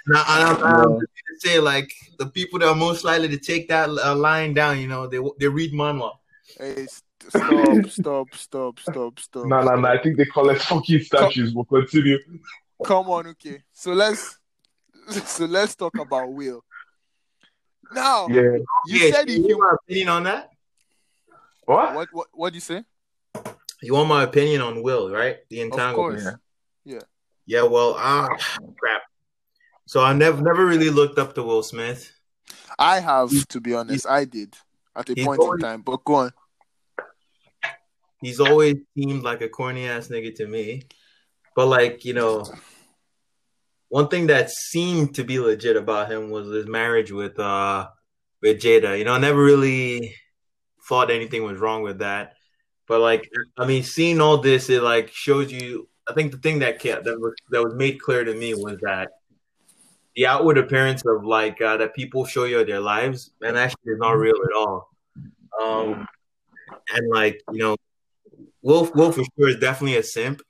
[0.06, 0.64] Now, I'm, Yeah.
[0.64, 1.06] I'm to
[1.38, 4.88] say like the people that are most likely to take that uh, line down, you
[4.88, 6.12] know, they they read manhwa.
[6.58, 9.46] Hey, st- stop, stop, stop, stop, stop.
[9.46, 9.88] No, no, no.
[9.88, 11.54] I think they call it fucking statues.
[11.54, 12.18] We'll continue.
[12.84, 13.62] Come on, okay.
[13.72, 14.38] So let's
[15.08, 16.62] so let's talk about Will.
[17.92, 18.58] Now, Yeah.
[18.86, 20.50] you yeah, said you if you want my opinion on that?
[21.66, 21.94] What?
[21.94, 22.84] what what what do you say?
[23.82, 25.38] You want my opinion on Will, right?
[25.50, 26.22] The entanglement.
[26.22, 26.34] course.
[26.84, 27.00] Yeah.
[27.44, 28.28] Yeah, well, ah,
[28.78, 29.02] crap.
[29.86, 32.10] So I never never really looked up to Will Smith.
[32.78, 34.54] I have to be honest, I did
[34.94, 35.82] at a He's point in time.
[35.82, 36.32] But go on.
[38.20, 40.84] He's always seemed like a corny ass nigga to me.
[41.54, 42.44] But like, you know,
[43.88, 47.88] one thing that seemed to be legit about him was his marriage with uh
[48.42, 48.98] with Jada.
[48.98, 50.14] You know, I never really
[50.88, 52.34] thought anything was wrong with that.
[52.88, 55.88] But like, I mean, seeing all this, it like shows you.
[56.08, 58.78] I think the thing that kept, that was that was made clear to me was
[58.82, 59.08] that
[60.14, 63.98] the outward appearance of like uh, that people show you their lives, and actually is
[63.98, 64.88] not real at all.
[65.60, 66.06] Um,
[66.94, 67.76] and like you know,
[68.62, 70.40] Wolf Wolf for sure is definitely a simp.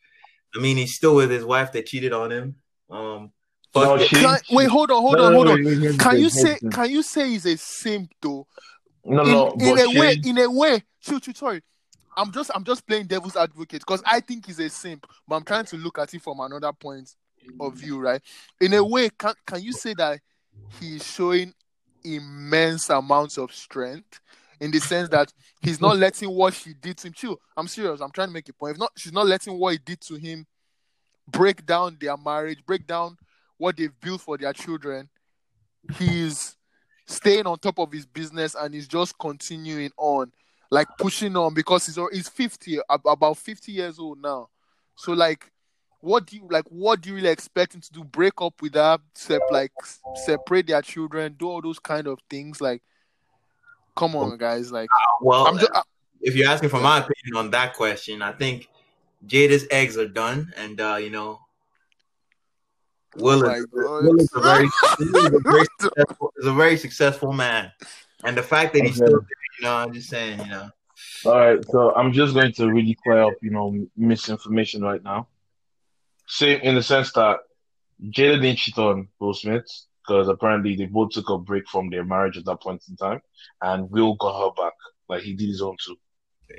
[0.55, 2.57] I mean, he's still with his wife that cheated on him.
[2.91, 3.33] Um,
[3.75, 5.65] No, but she- Can, wait, hold on, hold No, on, hold no, on.
[5.65, 8.47] wait, wait, Can you say can you say he's a simp though?
[9.07, 9.53] No, in, no.
[9.59, 11.63] in a way, she- in a way, shoot, shoot, sorry.
[12.17, 15.45] I'm just I'm just playing devil's advocate because I think he's a simp, but I'm
[15.45, 17.15] trying to look at it from another point
[17.61, 18.23] of view, right?
[18.61, 20.21] In a way, can can you say that
[20.81, 21.53] he's showing
[22.05, 24.21] immense amounts of strength
[24.61, 27.13] in the sense that he's not letting what she did to him.
[27.13, 28.01] Chill, I'm serious.
[28.01, 28.73] I'm trying to make a point.
[28.73, 30.47] If not, she's not letting what he did to him
[31.29, 33.17] break down their marriage, break down
[33.59, 35.09] what they've built for their children.
[35.99, 36.56] He's
[37.07, 40.33] staying on top of his business and he's just continuing on,
[40.71, 44.49] like pushing on because he's he's 50, about 50 years old now.
[44.97, 45.51] So like,
[46.01, 46.67] what do you like?
[46.69, 48.05] What do you really expect him to do?
[48.05, 49.73] Break up with her, sep- like
[50.25, 52.61] separate their children, do all those kind of things?
[52.61, 52.83] Like,
[53.97, 54.71] come on, guys!
[54.71, 54.89] Like,
[55.21, 55.71] well, I'm just
[56.21, 58.69] if you're asking for my opinion on that question, I think
[59.27, 61.41] Jada's eggs are done, and uh, you know,
[63.19, 64.67] Will Oh is, Will is a very,
[65.01, 67.73] is a very successful, is a very successful man,
[68.25, 69.07] and the fact that he's Okay.
[69.07, 70.69] still, there, you know, I'm just saying, you know,
[71.25, 75.29] All right, so I'm just going to really clear up, you know, misinformation right now.
[76.27, 77.39] Same in the sense that
[78.05, 79.67] Jada didn't cheat on Will Smith
[80.07, 83.21] because apparently they both took a break from their marriage at that point in time,
[83.63, 84.75] and Will got her back.
[85.09, 85.97] Like he did his own too.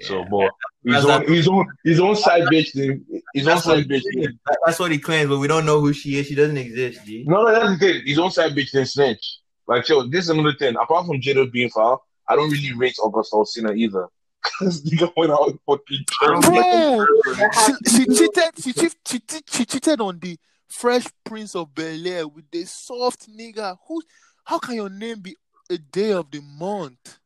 [0.02, 0.26] So, Yeah.
[0.30, 0.52] but
[0.84, 3.76] his That's own, not- his own, his own side bitch thing, his own That's what,
[3.78, 4.40] side he bitch claims.
[4.66, 6.28] that's what he claims, but we don't know who she is.
[6.28, 7.24] She doesn't exist, G.
[7.28, 8.02] No, no, that's the thing.
[8.06, 9.40] His own side bitch didn't snitch.
[9.68, 10.76] Like, yo, this is another thing.
[10.76, 14.08] Apart from Jada being foul, I don't really rate August Alsina either.
[14.60, 17.06] Because nigga went out fucking Bro,
[17.52, 18.44] she, she cheated.
[18.64, 20.38] She, cheat, she, cheat- she cheated on the
[20.70, 23.78] Fresh Prince of Bel Air with the soft nigga.
[23.88, 24.02] Who?
[24.46, 25.36] How can your name be
[25.70, 27.18] a day of the month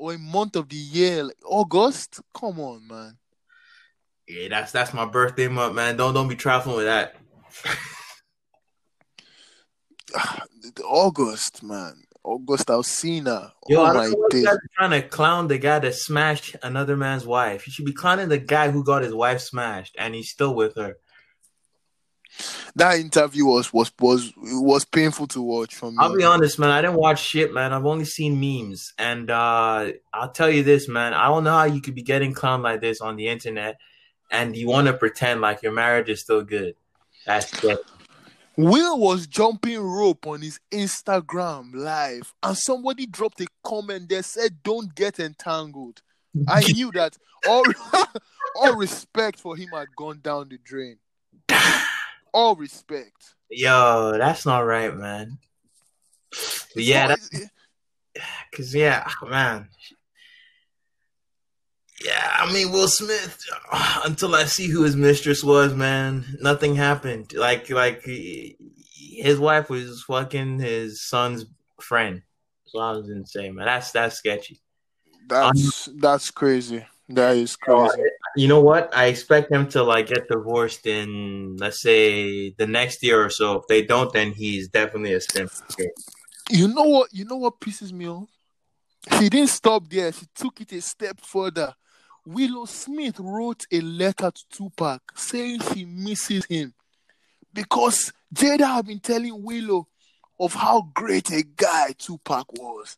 [0.00, 1.24] or a month of the year?
[1.24, 2.20] Like August?
[2.34, 3.18] Come on, man.
[4.26, 5.96] Yeah, that's that's my birthday month, man.
[5.96, 7.16] Don't don't be trifling with that.
[10.84, 12.02] August, man.
[12.22, 13.52] August Alsina.
[13.68, 14.44] Yo, oh my don't know why you days.
[14.44, 17.66] guys are trying to clown the guy that smashed another man's wife.
[17.66, 20.76] You should be clowning the guy who got his wife smashed and he's still with
[20.76, 20.96] her.
[22.76, 25.96] That interview was was was was painful to watch me.
[25.98, 26.70] I'll be honest, man.
[26.70, 27.72] I didn't watch shit, man.
[27.72, 31.12] I've only seen memes, and uh, I'll tell you this, man.
[31.12, 33.78] I don't know how you could be getting clowned like this on the internet,
[34.30, 36.76] and you want to pretend like your marriage is still good.
[37.26, 37.82] That's just
[38.56, 44.62] Will was jumping rope on his Instagram live, and somebody dropped a comment that said,
[44.62, 46.02] "Don't get entangled."
[46.46, 47.16] I knew that
[47.48, 47.64] all
[48.56, 50.98] all respect for him had gone down the drain.
[52.32, 53.34] All respect.
[53.50, 54.16] yo.
[54.18, 55.38] That's not right, man.
[56.74, 57.30] But yeah, that's
[58.50, 59.68] because yeah, ah, man.
[62.04, 63.44] Yeah, I mean Will Smith.
[64.04, 67.32] Until I see who his mistress was, man, nothing happened.
[67.34, 71.46] Like, like his wife was fucking his son's
[71.80, 72.22] friend.
[72.66, 73.66] So I was insane, man.
[73.66, 74.60] That's that's sketchy.
[75.26, 76.86] that's um, that's crazy.
[77.08, 78.02] That is crazy.
[78.36, 78.94] You know what?
[78.96, 83.56] I expect him to like get divorced in, let's say, the next year or so.
[83.56, 85.50] If they don't, then he's definitely a simp.
[86.48, 87.12] You know what?
[87.12, 88.28] You know what pisses me off?
[89.18, 90.12] She didn't stop there.
[90.12, 91.74] She took it a step further.
[92.24, 96.74] Willow Smith wrote a letter to Tupac saying she misses him
[97.52, 99.88] because Jada had been telling Willow
[100.38, 102.96] of how great a guy Tupac was.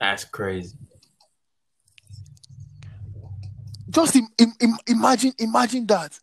[0.00, 0.78] That's crazy.
[3.90, 6.18] Just im- im- im- imagine, imagine that.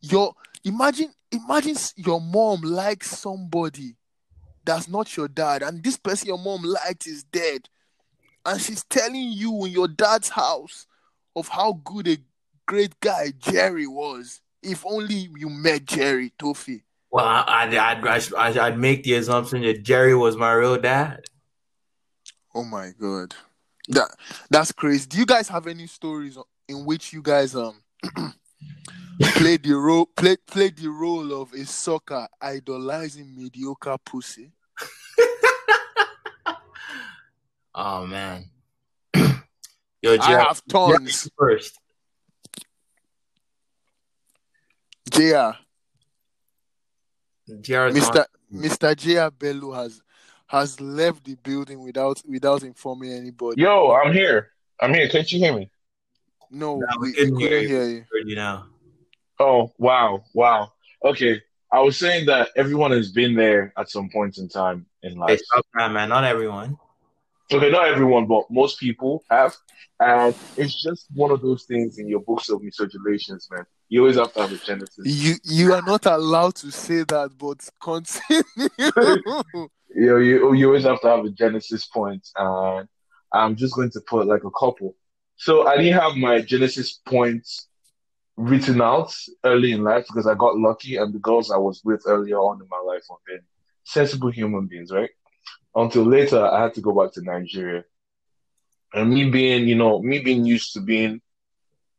[0.00, 3.96] Your imagine, imagine your mom likes somebody
[4.64, 7.68] that's not your dad, and this person your mom liked is dead,
[8.44, 10.86] and she's telling you in your dad's house
[11.34, 12.18] of how good a
[12.66, 14.40] great guy Jerry was.
[14.62, 16.82] If only you met Jerry Tofi.
[17.10, 21.22] Well, I, I'd, I'd, I'd, I'd make the assumption that Jerry was my real dad.
[22.54, 23.34] Oh my god,
[23.88, 24.08] that
[24.50, 25.06] that's crazy.
[25.06, 26.36] Do you guys have any stories
[26.68, 27.82] in which you guys um
[29.22, 34.52] played the role played played the role of a soccer idolizing mediocre pussy?
[37.80, 38.50] Oh man.
[39.14, 41.30] Yo, I have tons.
[41.38, 41.78] first.
[45.10, 45.50] JR,
[47.60, 48.24] Jared's Mr.
[48.52, 48.96] on- Mr.
[48.96, 50.02] JR Bello has
[50.48, 53.62] has left the building without without informing anybody.
[53.62, 54.50] Yo, I'm here.
[54.80, 55.08] I'm here.
[55.08, 55.70] Can't you hear me?
[56.50, 57.68] No, No, we we, we couldn't couldn't hear you.
[57.68, 58.04] hear you.
[58.26, 58.64] you know.
[59.38, 60.24] Oh, wow.
[60.34, 60.72] Wow.
[61.04, 61.42] Okay.
[61.70, 65.40] I was saying that everyone has been there at some point in time in life.
[65.40, 66.08] stop that, man.
[66.08, 66.78] Not everyone.
[67.52, 69.56] Okay, not everyone, but most people have.
[70.00, 73.64] And it's just one of those things in your books of misogulations, man.
[73.88, 75.04] You always have to have a genesis.
[75.04, 78.42] You you are not allowed to say that, but continue.
[79.94, 81.88] You you, you always have to have a genesis.
[81.96, 82.88] And
[83.32, 84.94] I'm just going to put like a couple.
[85.38, 87.68] So I didn't have my genesis points
[88.36, 92.02] written out early in life because I got lucky and the girls I was with
[92.06, 93.40] earlier on in my life were been
[93.84, 95.10] sensible human beings, right?
[95.74, 97.84] Until later, I had to go back to Nigeria.
[98.92, 101.20] And me being, you know, me being used to being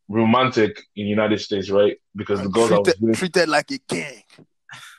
[0.09, 1.97] romantic in the United States, right?
[2.15, 4.23] Because the girls I was treated, with, treated like a king.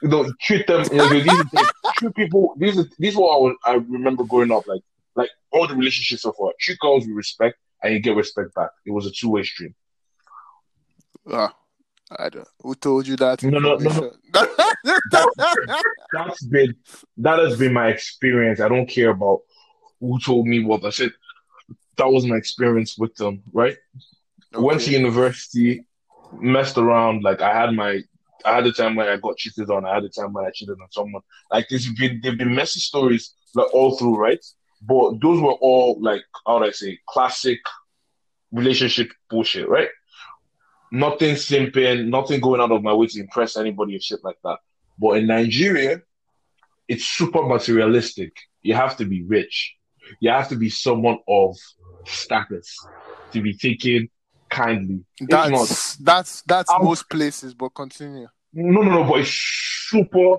[0.03, 0.85] you know, treat them.
[0.91, 1.63] You know, these
[1.97, 2.55] treat people.
[2.57, 4.67] These are these are what I, was, I remember growing up.
[4.67, 4.83] Like
[5.15, 6.53] like all the relationships so far.
[6.59, 8.71] Treat girls with respect, and you get respect back.
[8.87, 9.75] It was a two way stream.
[11.31, 11.55] Ah,
[12.19, 12.49] I don't.
[12.63, 13.43] Who told you that?
[13.43, 13.87] No, no, no, no.
[13.87, 14.11] information?
[16.13, 16.75] That's been
[17.19, 18.61] that has been my experience.
[18.61, 19.41] I don't care about
[20.01, 20.85] who told me what.
[20.85, 21.13] I said
[21.97, 23.43] that was my experience with them.
[23.53, 23.77] Right.
[24.55, 25.85] Went to university.
[26.33, 27.23] messed around.
[27.23, 28.01] Like I had my,
[28.45, 29.85] I had a time when I got cheated on.
[29.85, 31.23] I had a time when I cheated on someone.
[31.51, 34.45] Like there's been, there've been messy stories like all through, right?
[34.83, 37.59] But those were all like, how would I say, classic
[38.51, 39.89] relationship bullshit, right?
[40.93, 44.59] Nothing simping, nothing going out of my way to impress anybody or shit like that.
[44.99, 46.01] But in Nigeria,
[46.89, 48.33] it's super materialistic.
[48.63, 49.75] You have to be rich.
[50.19, 51.57] You have to be someone of
[52.07, 52.89] status
[53.33, 54.09] to be taken
[54.51, 55.05] kindly.
[55.21, 58.27] If not, That's that's that's I'll- most places, but continue.
[58.53, 59.31] no, no, no, but it's
[59.89, 60.39] super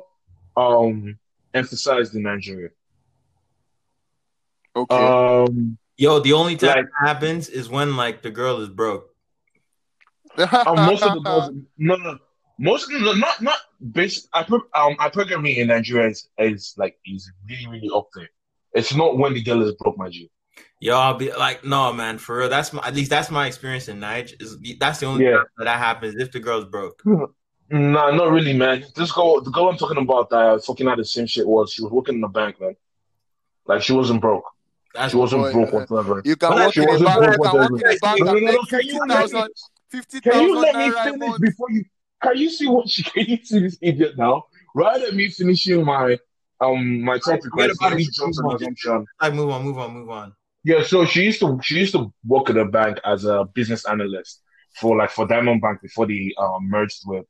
[0.58, 1.17] um
[1.54, 2.69] emphasized in Nigeria.
[4.75, 4.95] Okay.
[4.95, 9.07] Um, Yo, the only time Like- that happens is when like the girl is broke.
[10.38, 12.17] uh, most of the girls, no, no,
[12.57, 13.57] most no, not not
[13.91, 14.23] basic.
[14.34, 18.29] I put um, hypergamy in Nigeria is, is like is really really up there.
[18.73, 20.31] It's not when the girl is broke, my G.
[20.79, 22.49] Yo, I'll be like, no, man, for real.
[22.49, 24.36] That's my, at least that's my experience in Niger.
[24.39, 25.38] Is that's the only Yeah.
[25.38, 27.01] time that, that happens if the girl's broke.
[27.73, 28.84] Nah, not really, man.
[28.97, 31.71] This girl, the girl I'm talking about that I fucking had the same shit was
[31.71, 32.75] she was working in the bank, man.
[33.65, 34.43] Like she wasn't broke.
[34.93, 36.21] That's She wasn't boy, broke uh, whatsoever.
[36.25, 37.19] You can Well, work she in a wasn't bank.
[37.21, 39.43] broke You can work in a bank No, no, and make can you let me-
[39.89, 41.41] 50,000 Can you let me finish month.
[41.41, 41.84] before you?
[42.23, 43.04] Can you see what she?
[43.04, 44.43] Can you see this idiot now?
[44.75, 46.17] Rather than me finishing my
[46.60, 47.71] um my topic, Forget right?
[47.71, 48.13] about Let me it.
[48.13, 49.06] jump to an assumption.
[49.21, 50.34] like move on, move on, move on.
[50.63, 53.86] Yeah, so she used to she used to work at a bank as a business
[53.86, 54.41] analyst
[54.80, 57.25] for like for Diamond Bank before they um, merged with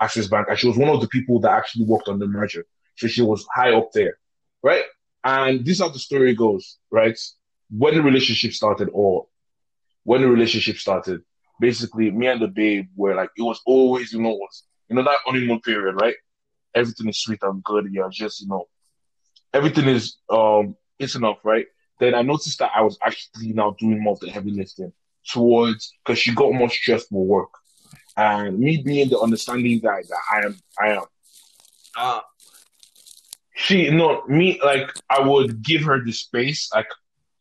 [0.00, 2.66] Access Bank, and she was one of the people that actually worked on the merger.
[2.96, 4.18] So she was high up there,
[4.62, 4.82] right?
[5.24, 7.18] And this is how the story goes, right?
[7.70, 9.26] When the relationship started, or
[10.04, 11.22] when the relationship started,
[11.60, 15.04] basically me and the babe were like, it was always, you know, was you know
[15.04, 16.16] that honeymoon period, right?
[16.74, 17.86] Everything is sweet and good.
[17.90, 18.68] You're just, you know,
[19.54, 21.66] everything is um it's enough, right?
[21.98, 24.92] Then I noticed that I was actually now doing more of the heavy lifting
[25.26, 27.50] towards because she got more stressed for work.
[28.16, 31.04] And me being the understanding guy that I am, I am.
[31.96, 32.20] Uh,
[33.54, 36.70] She no me like I would give her the space.
[36.74, 36.88] Like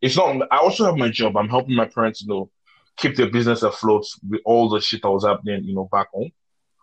[0.01, 0.47] it's not.
[0.51, 1.37] I also have my job.
[1.37, 2.49] I'm helping my parents, you know,
[2.97, 6.31] keep their business afloat with all the shit that was happening, you know, back home.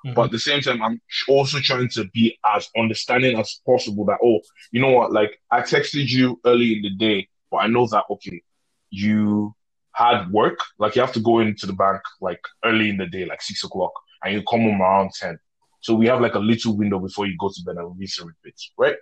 [0.05, 0.15] Mm-hmm.
[0.15, 4.05] But at the same time, I'm also trying to be as understanding as possible.
[4.07, 5.13] That oh, you know what?
[5.13, 8.43] Like I texted you early in the day, but I know that okay,
[8.91, 9.55] you
[9.93, 10.61] had work.
[10.79, 13.65] Like you have to go into the bank like early in the day, like six
[13.65, 15.39] o'clock, and you come home around ten.
[15.81, 18.35] So we have like a little window before you go to bed and we read
[18.43, 18.97] bits, right?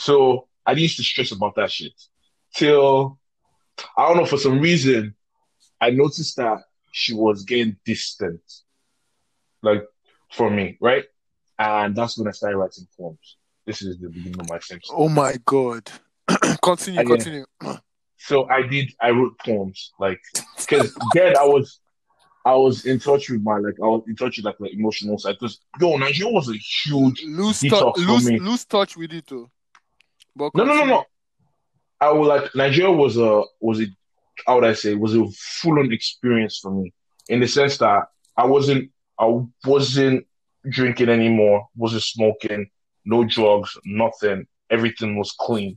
[0.00, 1.92] So I used to stress about that shit
[2.56, 3.18] till
[3.98, 5.14] I don't know for some reason
[5.78, 6.58] I noticed that
[6.90, 8.40] she was getting distant,
[9.62, 9.84] like
[10.32, 11.04] from me, right?
[11.58, 13.36] And that's when I started writing poems.
[13.66, 15.90] This is the beginning of my same Oh my god.
[16.62, 17.16] continue, Again.
[17.16, 17.44] continue.
[18.22, 18.92] So I did.
[19.00, 20.20] I wrote poems, like
[20.58, 21.80] because then I was,
[22.44, 25.16] I was in touch with my like I was in touch with like the emotional
[25.16, 25.36] side.
[25.40, 27.22] Because yo, Nigeria was a huge.
[27.24, 28.38] Lose, detox touch, for lose, me.
[28.38, 29.50] lose touch with it, too.
[30.36, 31.04] But No, no, no, no.
[32.00, 33.86] I would like Nigeria was a was a
[34.46, 36.92] how would I say was a full on experience for me
[37.28, 38.04] in the sense that
[38.36, 40.26] I wasn't I wasn't
[40.68, 42.70] drinking anymore, wasn't smoking,
[43.04, 44.46] no drugs, nothing.
[44.70, 45.76] Everything was clean.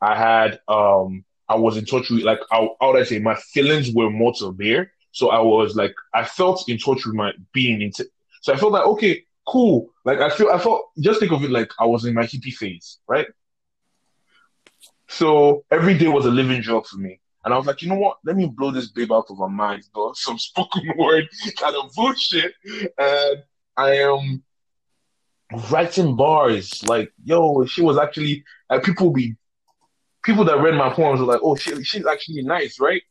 [0.00, 3.36] I had um I was in touch with like how, how would I say my
[3.36, 4.92] feelings were more severe.
[5.12, 8.72] So I was like I felt in touch with my being in so I felt
[8.72, 9.88] like okay, cool.
[10.04, 12.52] Like I feel I felt just think of it like I was in my hippie
[12.52, 13.26] phase, right?
[15.08, 17.20] So every day was a living drug for me.
[17.44, 18.18] And I was like, you know what?
[18.24, 20.12] Let me blow this babe out of her mind, though.
[20.16, 22.54] Some spoken word kind of bullshit.
[22.98, 23.42] And
[23.76, 24.42] I am
[25.70, 26.82] writing bars.
[26.88, 29.36] Like, yo, she was actually like people be
[30.24, 33.02] people that read my poems were like, oh, she, she's actually nice, right?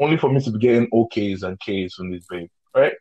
[0.00, 2.92] Only for me to be getting OKs and Ks from this babe, right?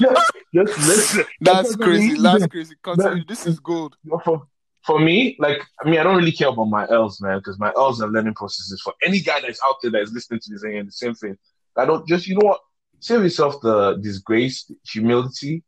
[0.00, 1.24] just, just listen.
[1.40, 2.16] That's That's crazy.
[2.20, 2.74] That's crazy.
[2.82, 3.18] Continue.
[3.20, 3.96] That- This is gold.
[4.24, 4.46] for
[4.86, 7.72] for me, like I mean, I don't really care about my L's, man, because my
[7.76, 8.80] L's are learning processes.
[8.82, 11.36] For any guy that's out there that is listening to this and the same thing,
[11.76, 12.60] I don't just you know what,
[13.00, 15.64] save yourself the disgrace, the humility,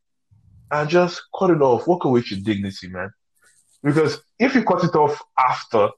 [0.70, 1.86] and just cut it off.
[1.86, 3.10] Walk away with your dignity, man.
[3.82, 5.88] Because if you cut it off after,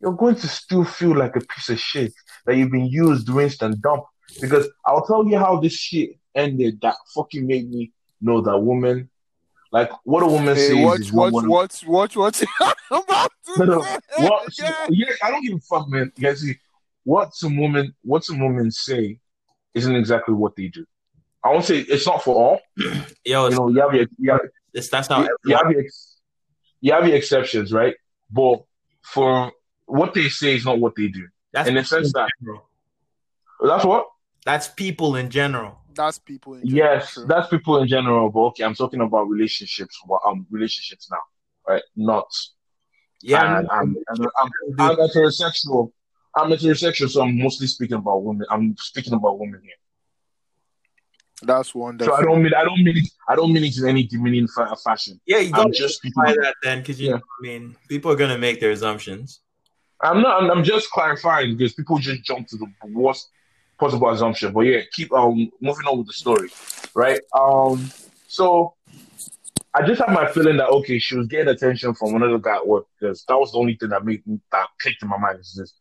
[0.00, 2.12] you're going to still feel like a piece of shit
[2.46, 4.06] that you've been used, rinsed, and dumped.
[4.40, 9.10] Because I'll tell you how this shit ended that fucking made me know that woman,
[9.70, 12.44] like what a woman says watch, is not watch, what watch, watch, watch.
[12.90, 13.98] I'm about to no, no.
[14.18, 14.58] What?
[14.58, 14.86] yeah.
[14.90, 16.10] Yeah, I don't give a fuck, man.
[16.16, 16.56] You guys see,
[17.04, 19.18] what some women, what some women say,
[19.74, 20.84] isn't exactly what they do.
[21.44, 22.60] I won't say it's not for all.
[23.24, 24.40] yo, You know, you have your, you have,
[24.74, 26.16] it's, that's how you, you have your, ex-
[26.80, 27.94] you have your exceptions, right?
[28.30, 28.62] But
[29.02, 29.52] for
[29.86, 31.26] what they say is not what they do.
[31.52, 32.28] that's in the sense that-
[33.62, 34.06] That's what.
[34.44, 35.77] That's people in general.
[35.98, 36.94] That's people in general.
[36.94, 37.26] Yes, true.
[37.26, 40.00] that's people in general, but okay, I'm talking about relationships.
[40.06, 41.18] Well, um, relationships now,
[41.66, 41.82] right?
[41.96, 42.28] Not.
[43.20, 45.90] Yeah, and I'm, I'm, I'm, I'm heterosexual.
[46.36, 48.46] I'm heterosexual, so I'm mostly speaking about women.
[48.48, 49.72] I'm speaking about women here.
[51.42, 51.98] That's one.
[51.98, 52.14] So.
[52.14, 54.76] I don't mean I don't mean it, I don't mean it in any demeaning fa-
[54.84, 55.20] fashion.
[55.26, 55.38] yeah.
[55.38, 56.22] You I'm got just speaking.
[56.22, 57.14] by About, that then, because you Yeah.
[57.16, 59.40] know, I mean, people are gonna make their assumptions.
[60.00, 60.42] I'm not.
[60.44, 63.30] I'm, I'm just clarifying because people just jump to the worst
[63.78, 64.52] possible assumption.
[64.52, 66.50] But yeah, keep um moving on with the story,
[66.94, 67.20] right?
[67.34, 67.90] Um,
[68.26, 68.74] so
[69.74, 72.66] I just had my feeling that okay, she was getting attention from another guy at
[72.66, 75.40] work because that was the only thing that made me that clicked in my mind.
[75.40, 75.74] Is this?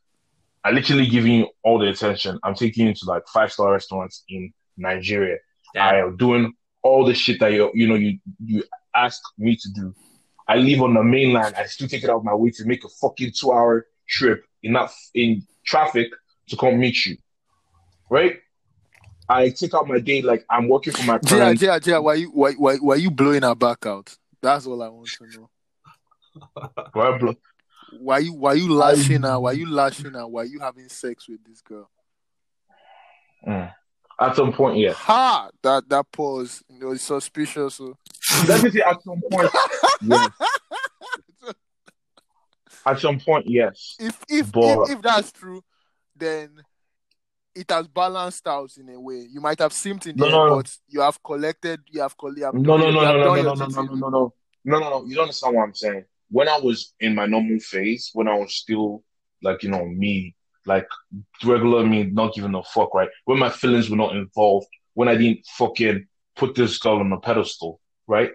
[0.64, 2.40] I literally giving you all the attention.
[2.44, 5.38] I'm taking you to like five star restaurants in Nigeria.
[5.76, 8.64] I am doing all the shit that you you know you you
[8.96, 9.96] ask me to do.
[10.48, 11.56] I live on the mainland.
[11.56, 14.46] I still take it out of my way to make a fucking two hour trip
[14.64, 16.10] in that in traffic
[16.50, 17.18] to come meet you.
[18.10, 18.40] Right?
[19.30, 21.62] I take out my day like I'm working for my Jia, parents.
[21.62, 24.16] Jia, Jia, why you why, why why you blowing her back out?
[24.42, 25.50] That's all I want to know.
[26.94, 27.36] why bro?
[28.00, 29.40] Why you why you lashing her?
[29.40, 30.28] Why you lashing her?
[30.28, 31.90] Why you having sex with this girl?
[33.46, 33.74] Mm.
[34.20, 34.94] At some point, yeah.
[34.94, 35.50] Ha!
[35.62, 36.64] That that pause.
[36.70, 37.76] You know, it's suspicious.
[37.76, 37.98] So.
[38.48, 39.50] Let me say at some point,
[40.02, 40.30] yes.
[42.86, 43.98] At some point, yes.
[44.00, 45.62] if if, But- if if that's true,
[46.16, 46.62] then
[47.58, 49.26] it has balanced out in a way.
[49.30, 50.56] You might have simped in the No, end, no, no.
[50.58, 51.82] but you have collected.
[51.88, 52.62] You have collected.
[52.62, 54.34] No, no, no, no, no, no, no, no, no, no, no, no, no,
[54.66, 55.06] no, no, no.
[55.06, 56.06] You don't understand what I'm saying.
[56.30, 59.04] When I was in my normal phase, when I was still
[59.42, 60.36] like you know me,
[60.66, 60.88] like
[61.44, 63.10] regular me, not giving a fuck, right?
[63.26, 66.06] When my feelings were not involved, when I didn't fucking
[66.36, 68.32] put this girl on a pedestal, right?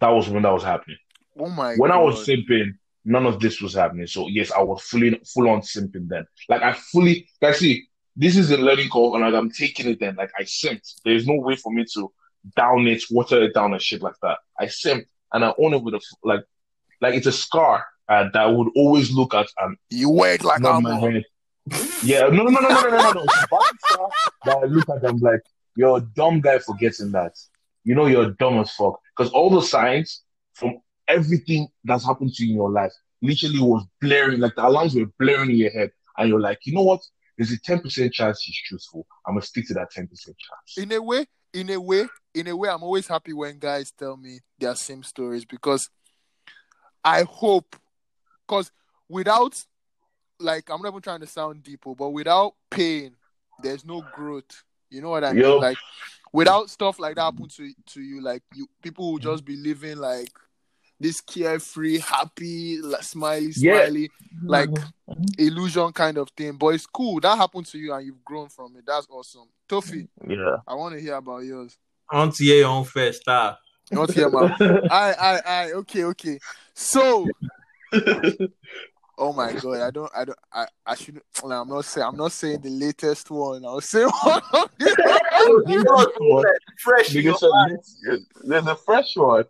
[0.00, 0.98] That was when that was happening.
[1.38, 2.72] Oh my When I was simping,
[3.04, 4.06] none of this was happening.
[4.06, 6.26] So yes, I was fully full on simping then.
[6.48, 10.00] Like I fully, like see, this is a learning curve, and like I'm taking it.
[10.00, 10.94] Then, like I simped.
[11.04, 12.12] There's no way for me to
[12.56, 14.38] down it, water it down, and shit like that.
[14.58, 16.44] I simped, and I own it with a like,
[17.00, 20.44] like it's a scar uh, that I would always look at and you wear it
[20.44, 21.12] like alcohol.
[22.02, 23.12] yeah, no, no, no, no, no, no, no.
[23.12, 23.26] no.
[24.44, 25.40] that I look at them like
[25.76, 27.32] you're a dumb guy for getting that.
[27.84, 30.22] You know you're dumb as fuck because all the signs
[30.54, 32.92] from everything that's happened to you in your life
[33.22, 36.74] literally was blaring like the alarms were blaring in your head, and you're like, you
[36.74, 37.00] know what?
[37.36, 39.06] There's a ten percent chance he's truthful.
[39.26, 40.86] I'm gonna stick to that ten percent chance.
[40.86, 44.16] in a way, in a way, in a way, I'm always happy when guys tell
[44.16, 45.90] me their same stories because
[47.04, 47.76] I hope,
[48.46, 48.72] because
[49.08, 49.62] without,
[50.40, 53.14] like, I'm not even trying to sound deep, oh, but without pain,
[53.62, 54.64] there's no growth.
[54.90, 55.42] You know what I mean?
[55.42, 55.58] Yo.
[55.58, 55.78] Like,
[56.32, 59.98] without stuff like that happen to to you, like you people will just be living
[59.98, 60.30] like
[60.98, 63.84] this carefree, happy, like, smiley, Yeah.
[63.84, 64.46] smiley, mm-hmm.
[64.48, 65.22] like mm-hmm.
[65.38, 66.52] illusion kind of thing.
[66.56, 68.84] But it's cool that happened to you and you've grown from it.
[68.86, 69.48] That's awesome.
[69.68, 70.56] Tofi, Yeah.
[70.66, 71.76] I want to hear about yours.
[72.10, 73.60] On to your own first stop.
[73.90, 74.52] Not here, man.
[74.90, 75.72] I, I, I.
[75.72, 76.38] Okay, okay.
[76.74, 77.28] So,
[79.18, 81.24] oh my god, I don't, I don't, I, I shouldn't.
[81.42, 83.64] Like, I'm not saying, I'm not saying the latest one.
[83.64, 84.42] I'll say one.
[84.52, 87.12] of the- Fresh.
[87.14, 88.18] you Because know.
[88.44, 89.44] there's a fresh one.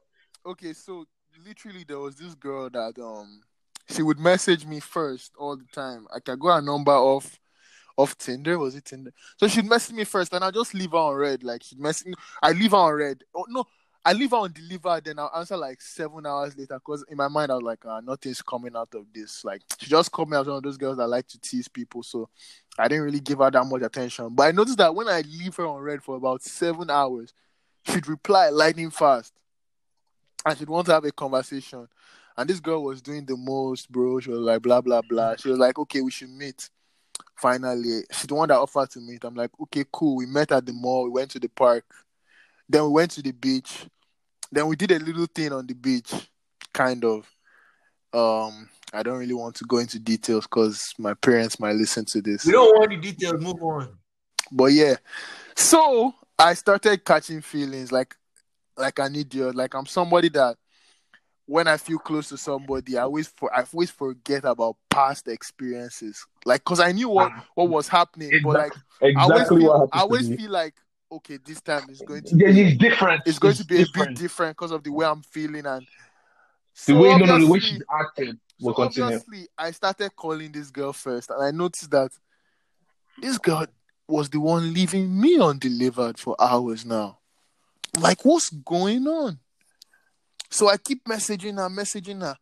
[0.44, 1.07] okay, so
[1.47, 3.40] literally, there was this girl that um,
[3.88, 6.07] she would message me first all the time.
[6.14, 7.38] I can go her number off.
[7.99, 9.11] Off Tinder, was it Tinder?
[9.38, 11.42] So she'd message me first, and I just leave her on read.
[11.42, 13.24] Like she'd message, I leave her on read.
[13.34, 13.64] Oh no,
[14.07, 17.26] I leave her on deliver, then I'll answer like seven hours later because in my
[17.26, 19.44] mind I was like, uh, nothing's coming out of this.
[19.44, 22.05] Like she just called me as one of those girls that like to tease people,
[22.05, 22.28] so
[22.78, 24.28] I didn't really give her that much attention.
[24.30, 27.34] But I noticed that when I leave her on read for about seven hours,
[27.84, 29.32] she'd reply lightning fast,
[30.47, 31.88] and she'd want to have a conversation.
[32.38, 34.20] And this girl was doing the most, bro.
[34.20, 35.36] She was like, blah blah blah.
[35.36, 36.70] She was like, okay, we should meet.
[37.34, 39.24] Finally, she's the one that offered to meet.
[39.24, 40.16] I'm like, okay, cool.
[40.16, 41.05] We met at the mall.
[41.05, 41.84] We went to the park.
[42.68, 43.86] Then we went to the beach.
[44.53, 46.12] Then we did a little thing on the beach,
[46.72, 47.28] kind of.
[48.12, 52.22] Um, I don't really want to go into details because my parents might listen to
[52.22, 52.47] this.
[52.47, 53.40] We don't want any details.
[53.40, 53.99] Move on.
[54.53, 54.97] But yeah,
[55.57, 58.14] so I started catching feelings like,
[58.76, 59.54] like an idiot.
[59.54, 60.56] Like I'm somebody that
[61.46, 66.26] when I feel close to somebody, I always for I always forget about past experiences.
[66.44, 68.72] Like, cause I knew what ah, what was happening, but like
[69.02, 70.74] I always feel, I always feel like
[71.10, 73.22] okay, this time is going to Yeah, be it's different.
[73.26, 75.86] it's going to be a bit different because of the way I'm feeling and
[76.86, 79.04] The way no, no, the way she's acted so will continue.
[79.06, 82.10] obviously, I started calling this girl first, and I noticed that
[83.18, 83.66] this girl
[84.08, 87.18] was the one leaving me undelivered for hours now.
[87.99, 89.38] Like, what's going on?
[90.51, 92.36] So I keep messaging her, messaging her.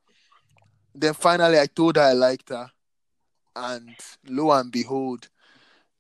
[0.95, 2.71] Then finally, I told her I liked her,
[3.57, 3.97] and
[4.27, 5.29] lo and behold,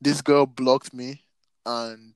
[0.00, 1.22] this girl blocked me
[1.66, 2.14] and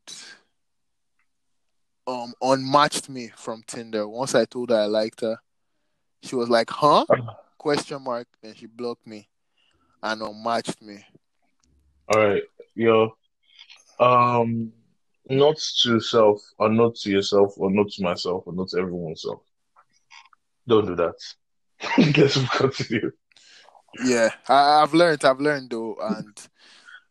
[2.07, 4.07] um unmatched me from Tinder.
[4.07, 5.39] Once I told her I liked her,
[6.23, 7.07] she was like, "Huh?"
[7.59, 8.29] Question mark.
[8.43, 9.29] and she blocked me
[10.03, 11.05] and unmatched me.
[12.09, 12.43] All right,
[12.75, 13.17] yo.
[13.99, 14.73] Um,
[15.29, 19.23] not to self, or not to yourself, or not to myself, or not to everyone's
[19.23, 19.43] self.
[20.67, 21.15] Don't do that.
[22.17, 23.13] Let's continue.
[24.05, 25.25] Yeah, I, I've learned.
[25.25, 26.37] I've learned though, and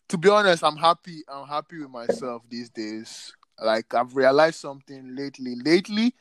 [0.09, 1.23] to be honest, I'm happy.
[1.27, 3.33] I'm happy with myself these days.
[3.63, 5.55] Like I've realized something lately.
[5.55, 6.13] Lately,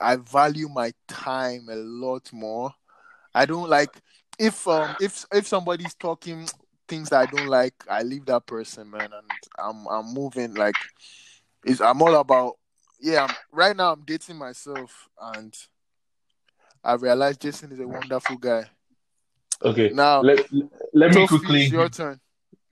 [0.00, 2.74] I value my time a lot more.
[3.34, 3.90] I don't like
[4.38, 6.46] if um if if somebody's talking
[6.88, 10.76] things that I don't like, I leave that person, man, and I'm I'm moving like
[11.64, 12.54] it's I'm all about
[13.00, 13.24] yeah.
[13.24, 15.54] I'm, right now, I'm dating myself, and
[16.82, 18.64] I realized Jason is a wonderful guy.
[19.62, 20.46] Okay, Now, let
[20.92, 22.20] let me quickly your turn.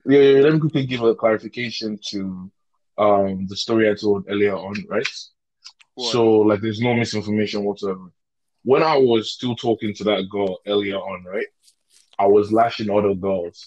[0.05, 2.51] yeah, yeah, let me quickly give a clarification to
[2.97, 5.07] um the story I told earlier on, right?
[5.95, 6.11] What?
[6.11, 8.11] So like there's no misinformation whatsoever.
[8.63, 11.47] When I was still talking to that girl earlier on, right?
[12.19, 13.65] I was lashing other girls,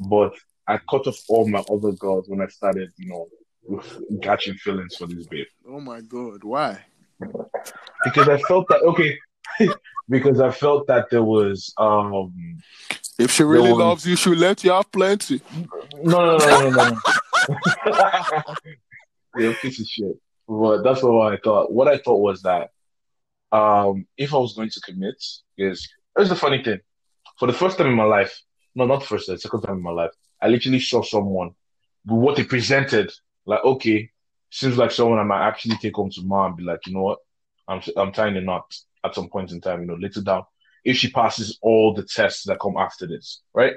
[0.00, 0.34] but
[0.66, 3.28] I cut off all my other girls when I started, you know,
[4.22, 5.46] catching feelings for this babe.
[5.68, 6.78] Oh my god, why?
[8.04, 9.18] Because I felt that okay,
[10.08, 12.32] because I felt that there was um
[13.18, 15.40] If she really was- loves you, she'll let you have plenty.
[16.02, 18.54] No, no, no, no, no, no.
[19.36, 20.16] You're piece of shit.
[20.46, 21.70] But that's not what I thought.
[21.72, 22.70] What I thought was that
[23.52, 25.22] um, if I was going to commit,
[25.58, 26.80] is here's the funny thing.
[27.38, 28.40] For the first time in my life,
[28.74, 30.10] no, not first time, second time in my life,
[30.40, 31.50] I literally saw someone
[32.06, 33.12] with what they presented.
[33.48, 34.10] Like, okay,
[34.50, 37.02] seems like someone I might actually take home to mom and be like, you know
[37.02, 37.18] what,
[37.66, 38.72] I'm I'm tying the knot
[39.04, 39.80] at some point in time.
[39.80, 40.44] You know, later down,
[40.84, 43.72] if she passes all the tests that come after this, right?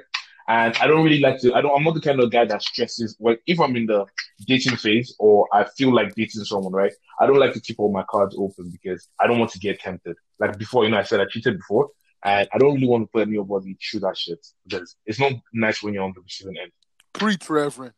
[0.46, 1.54] And I don't really like to.
[1.54, 1.74] I don't.
[1.74, 3.16] I'm not the kind of guy that stresses.
[3.18, 4.04] Well, if I'm in the
[4.46, 6.92] dating phase or I feel like dating someone, right?
[7.18, 9.80] I don't like to keep all my cards open because I don't want to get
[9.80, 10.16] tempted.
[10.38, 11.88] Like before, you know, I said I cheated before,
[12.24, 15.82] and I don't really want to put anybody through that shit because it's not nice
[15.82, 16.72] when you're on the receiving end.
[17.14, 17.94] Preach, Reverend.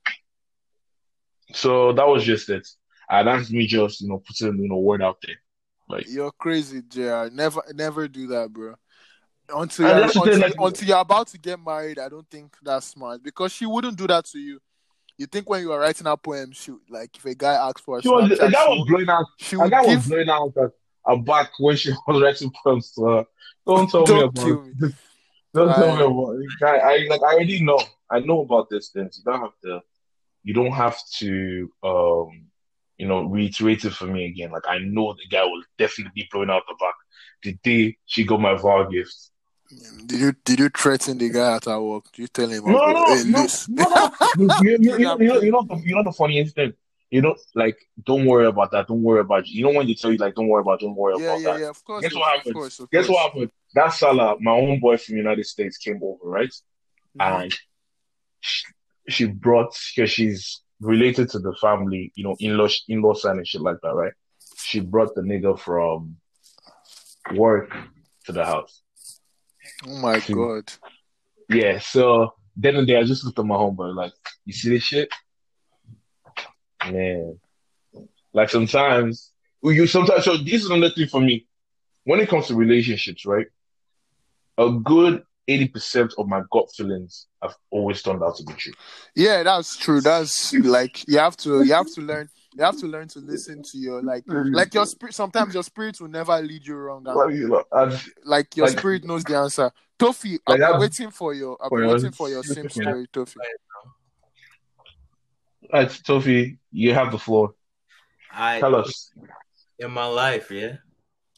[1.52, 2.66] So that was just it.
[3.10, 5.36] And that's me just, you know, putting, you know, word out there.
[5.88, 7.26] Like, You're crazy, JR.
[7.30, 8.74] Never never do that, bro.
[9.54, 13.22] Until you're, until, like- until you're about to get married, I don't think that's smart
[13.22, 14.58] because she wouldn't do that to you.
[15.18, 17.98] You think when you are writing a poem, she like if a guy asks for
[17.98, 20.72] a she was, a guy was blowing out, she a guy was blowing out her,
[21.06, 23.24] her back when she was writing poems to her.
[23.66, 24.72] Don't tell me Don't about me.
[24.80, 24.94] it.
[25.54, 26.62] Don't tell me about it.
[26.64, 27.78] I, I, like, I already know.
[28.10, 29.18] I know about these things.
[29.24, 29.80] You don't have to,
[30.44, 32.46] you don't have to, um,
[32.96, 34.52] you know, reiterate it for me again.
[34.52, 36.94] Like, I know the guy was definitely be blowing out the back
[37.42, 39.30] the day she got my vow gift.
[40.06, 42.04] Did you did you threaten the guy at our work?
[42.12, 42.64] Did you tell him?
[42.64, 44.12] No, "Oh, no, hey, no, no, no.
[44.38, 46.74] You, you, you, you, know, you, know, you, know, the, you know the funniest thing?
[47.10, 48.88] You know, like, don't worry about that.
[48.88, 51.14] Don't worry about You know when they tell you, like, don't worry about don't worry
[51.18, 51.60] yeah, about yeah, that.
[51.60, 51.68] yeah.
[51.68, 52.54] Of course, Guess of, what happened?
[52.54, 53.08] course, Guess course.
[53.08, 53.50] what happened?
[53.74, 56.52] That Salah, my own boy from the United States, came over, right?
[57.18, 57.42] Mhm.
[57.42, 57.58] And
[59.08, 63.60] she, brought, because she's related to the family, you know, in-law, in-law son and shit
[63.60, 64.12] like that, right?
[64.56, 66.16] She brought the nigga from
[67.34, 67.74] work
[68.26, 68.82] to the house.
[69.86, 70.72] Oh my She- god.
[71.48, 74.12] Yeah, so then and there, I just looked at my homeboy, like,
[74.46, 75.08] you see this shit?
[76.84, 77.38] Man.
[78.32, 79.30] Like sometimes,
[79.62, 81.46] you sometimes, so this is another thing for me.
[82.04, 83.46] When it comes to relationships, right?
[84.58, 88.72] A good 80% of my gut feelings have always turned out to be true.
[89.14, 90.00] Yeah, that's true.
[90.00, 93.62] That's like you have to you have to learn you have to learn to listen
[93.62, 94.54] to your like mm-hmm.
[94.54, 97.62] like your spirit sometimes your spirit will never lead you wrong Like, you
[98.24, 99.70] like your like- spirit knows the answer.
[99.98, 102.42] Tofi, I've Like, been I'm- waiting for your I've for been your- waiting for your
[102.42, 103.36] sim story, Tofi.
[105.72, 107.54] Right, Tofi, you have the floor.
[108.32, 109.10] I Tell us.
[109.78, 110.76] in my life, yeah.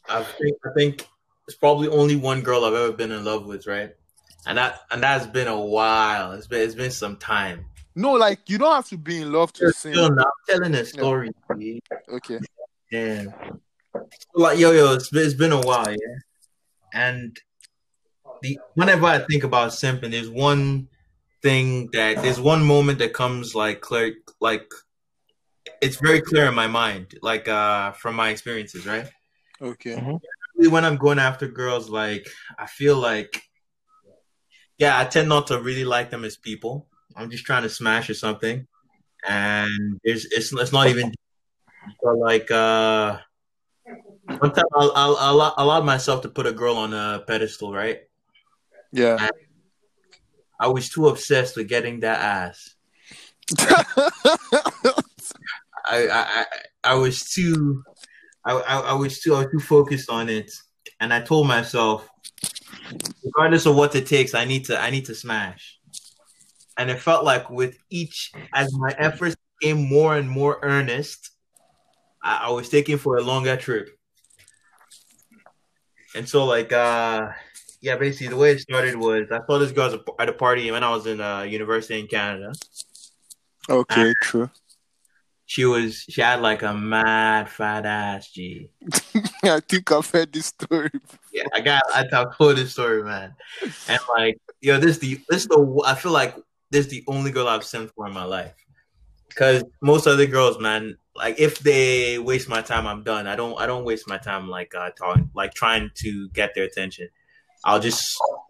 [0.09, 1.07] I think I think
[1.47, 3.95] it's probably only one girl I've ever been in love with, right?
[4.45, 6.33] And that and that's been a while.
[6.33, 7.65] It's been it's been some time.
[7.95, 9.93] No, like you don't have to be in love to sing.
[9.93, 11.31] Still now telling a story.
[11.57, 11.79] Yeah.
[12.09, 12.39] Okay.
[12.91, 13.25] Yeah.
[14.35, 16.15] like yo yo, it's been, it's been a while, yeah.
[16.93, 17.37] And
[18.41, 20.89] the whenever I think about simping, there's one
[21.41, 24.69] thing that there's one moment that comes like clear, like
[25.81, 29.09] it's very clear in my mind, like uh from my experiences, right?
[29.61, 29.95] Okay.
[30.57, 32.27] Usually when I'm going after girls, like
[32.57, 33.43] I feel like,
[34.77, 36.87] yeah, I tend not to really like them as people.
[37.15, 38.67] I'm just trying to smash or something,
[39.27, 41.13] and there's it's it's not even
[42.01, 43.19] but like uh.
[44.39, 48.01] One time I'll, I'll, I'll allow myself to put a girl on a pedestal, right?
[48.91, 49.29] Yeah.
[50.59, 52.75] I was too obsessed with getting that ass.
[55.89, 56.45] I, I, I,
[56.83, 57.83] I was too,
[58.47, 60.49] I, I, I was too, I was too focused on it,
[61.01, 62.07] and I told myself,
[63.23, 65.77] regardless of what it takes, I need to, I need to smash.
[66.77, 71.31] And it felt like with each, as my efforts became more and more earnest,
[72.23, 73.89] I, I was taking for a longer trip.
[76.15, 77.29] And so, like, uh,
[77.81, 80.83] yeah, basically the way it started was I saw this girl at a party when
[80.83, 82.53] I was in uh, university in Canada.
[83.69, 84.49] Okay, true.
[85.49, 88.69] She was she had like a mad fat ass, G.
[89.43, 90.91] I think I've heard this story.
[91.31, 92.03] Yeah, I got I
[92.37, 93.33] told this story, man.
[93.87, 96.35] And like, yo, this the this the I feel like
[96.69, 98.53] this is the only girl I've sent for in my life.
[99.35, 103.25] Cause most other girls, man, like if they waste my time, I'm done.
[103.25, 106.65] I don't I don't waste my time like uh talking like trying to get their
[106.65, 107.07] attention.
[107.63, 108.03] I'll just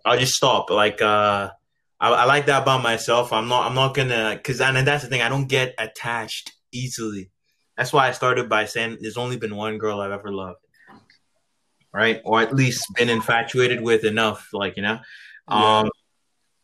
[0.04, 0.72] I'll just stop.
[0.72, 1.52] Like uh
[2.00, 3.32] I, I like that about myself.
[3.32, 5.22] I'm not I'm not gonna because and that's the thing.
[5.22, 7.32] I don't get attached easily.
[7.78, 10.60] That's why I started by saying there's only been one girl I've ever loved,
[11.94, 12.22] right?
[12.26, 15.00] Or at least been infatuated with enough, like you know.
[15.50, 15.80] Yeah.
[15.80, 15.90] Um,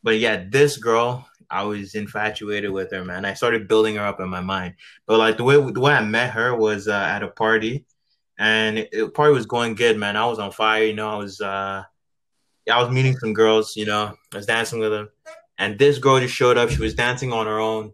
[0.01, 3.25] but yeah, this girl, I was infatuated with her, man.
[3.25, 4.73] I started building her up in my mind.
[5.05, 7.85] But like the way the way I met her was uh, at a party,
[8.39, 10.17] and it, the party was going good, man.
[10.17, 11.09] I was on fire, you know.
[11.09, 11.83] I was uh,
[12.71, 14.15] I was meeting some girls, you know.
[14.33, 15.09] I was dancing with them,
[15.59, 16.69] and this girl just showed up.
[16.71, 17.93] She was dancing on her own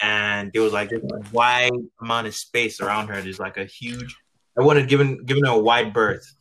[0.00, 3.20] and there was like this wide amount of space around her.
[3.20, 4.16] There's like a huge.
[4.58, 6.34] I wanted given given her a wide berth,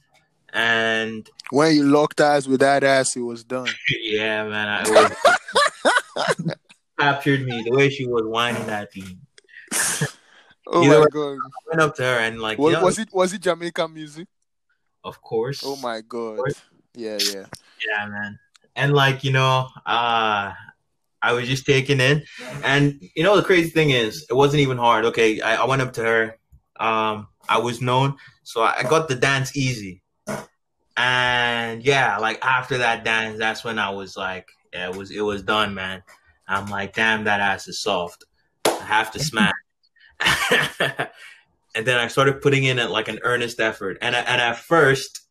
[0.54, 3.68] and when you locked eyes with that ass, it was done.
[4.02, 5.12] yeah, man, I,
[6.16, 6.56] was,
[7.00, 9.18] captured me the way she was whining at me.
[10.68, 11.38] oh Either my god!
[11.38, 13.94] I went up to her and like, was, you know, was it was it Jamaican
[13.94, 14.28] music?
[15.04, 15.62] Of course.
[15.66, 16.40] Oh my god!
[16.94, 17.46] Yeah, yeah,
[17.86, 18.40] yeah, man.
[18.78, 20.54] And like you know, uh
[21.26, 22.24] I was just taken in.
[22.64, 25.06] And you know, the crazy thing is, it wasn't even hard.
[25.06, 26.38] Okay, I, I went up to her.
[26.80, 30.04] Um, I was known, so I got the dance easy.
[30.98, 35.22] And yeah, like after that dance, that's when I was like, yeah, it was it
[35.22, 36.04] was done, man.
[36.48, 38.24] I'm like, damn, that ass is soft.
[38.66, 39.52] I have to smash.
[41.76, 43.98] and then I started putting in like an earnest effort.
[44.02, 45.22] And and at first,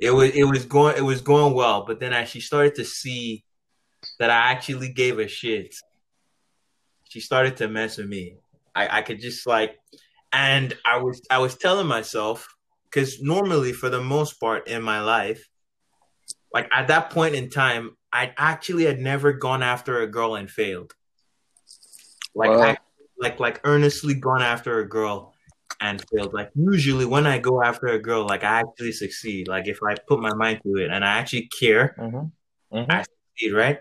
[0.00, 2.84] it was it was going it was going well, but then as she started to
[2.84, 3.44] see
[4.20, 5.74] that I actually gave a shit.
[7.08, 8.36] She started to mess with me.
[8.74, 9.78] I, I could just like,
[10.30, 12.54] and I was I was telling myself
[12.84, 15.48] because normally for the most part in my life,
[16.52, 20.50] like at that point in time, I actually had never gone after a girl and
[20.50, 20.92] failed.
[22.34, 22.76] Like I,
[23.18, 25.34] like like earnestly gone after a girl
[25.80, 26.34] and failed.
[26.34, 29.48] Like usually when I go after a girl, like I actually succeed.
[29.48, 32.76] Like if I put my mind to it and I actually care, mm-hmm.
[32.76, 32.92] Mm-hmm.
[32.92, 33.04] I
[33.48, 33.80] right?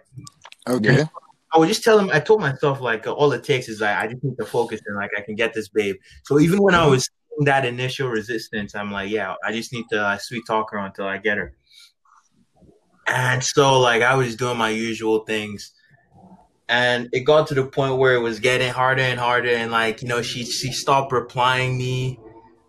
[0.67, 1.05] Okay.
[1.51, 2.09] I would just tell him.
[2.13, 4.81] I told myself like uh, all it takes is like I just need to focus
[4.85, 5.95] and like I can get this babe.
[6.25, 7.09] So even when I was
[7.45, 11.05] that initial resistance, I'm like, yeah, I just need to uh, sweet talk her until
[11.05, 11.53] I get her.
[13.07, 15.73] And so like I was doing my usual things,
[16.67, 20.03] and it got to the point where it was getting harder and harder, and like
[20.03, 22.19] you know she she stopped replying me.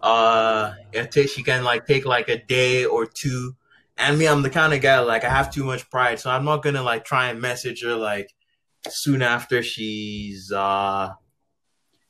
[0.00, 3.54] Uh, it t- she can like take like a day or two
[4.00, 6.44] and me, I'm the kind of guy like I have too much pride, so I'm
[6.44, 8.32] not gonna like try and message her like
[8.88, 11.10] soon after she's uh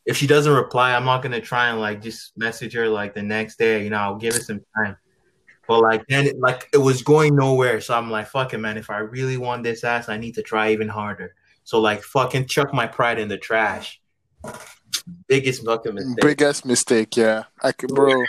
[0.07, 3.23] if she doesn't reply, I'm not gonna try and like just message her like the
[3.23, 3.85] next day.
[3.85, 4.97] You know, I'll give it some time.
[5.69, 7.81] But like then, it, like it was going nowhere.
[7.81, 8.77] So I'm like, fuck it, man.
[8.77, 11.35] If I really want this ass, I need to try even harder.
[11.63, 14.01] So like, fucking chuck my pride in the trash.
[15.29, 16.23] Biggest fucking mistake.
[16.23, 17.45] Biggest mistake, yeah.
[17.63, 18.25] I could, bro.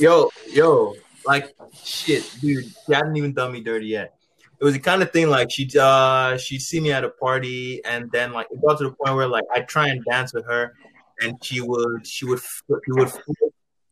[0.00, 0.94] Yo, yo,
[1.26, 2.64] like shit, dude.
[2.64, 4.14] She hadn't even done me dirty yet.
[4.60, 7.82] It was the kind of thing like she uh she'd see me at a party
[7.84, 10.44] and then like it got to the point where like I'd try and dance with
[10.46, 10.74] her
[11.20, 13.12] and she would she would she would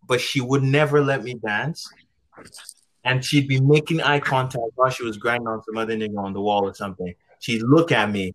[0.07, 1.89] but she would never let me dance.
[3.05, 6.33] And she'd be making eye contact while she was grinding on some other nigga on
[6.33, 7.15] the wall or something.
[7.41, 8.35] She'd look at me.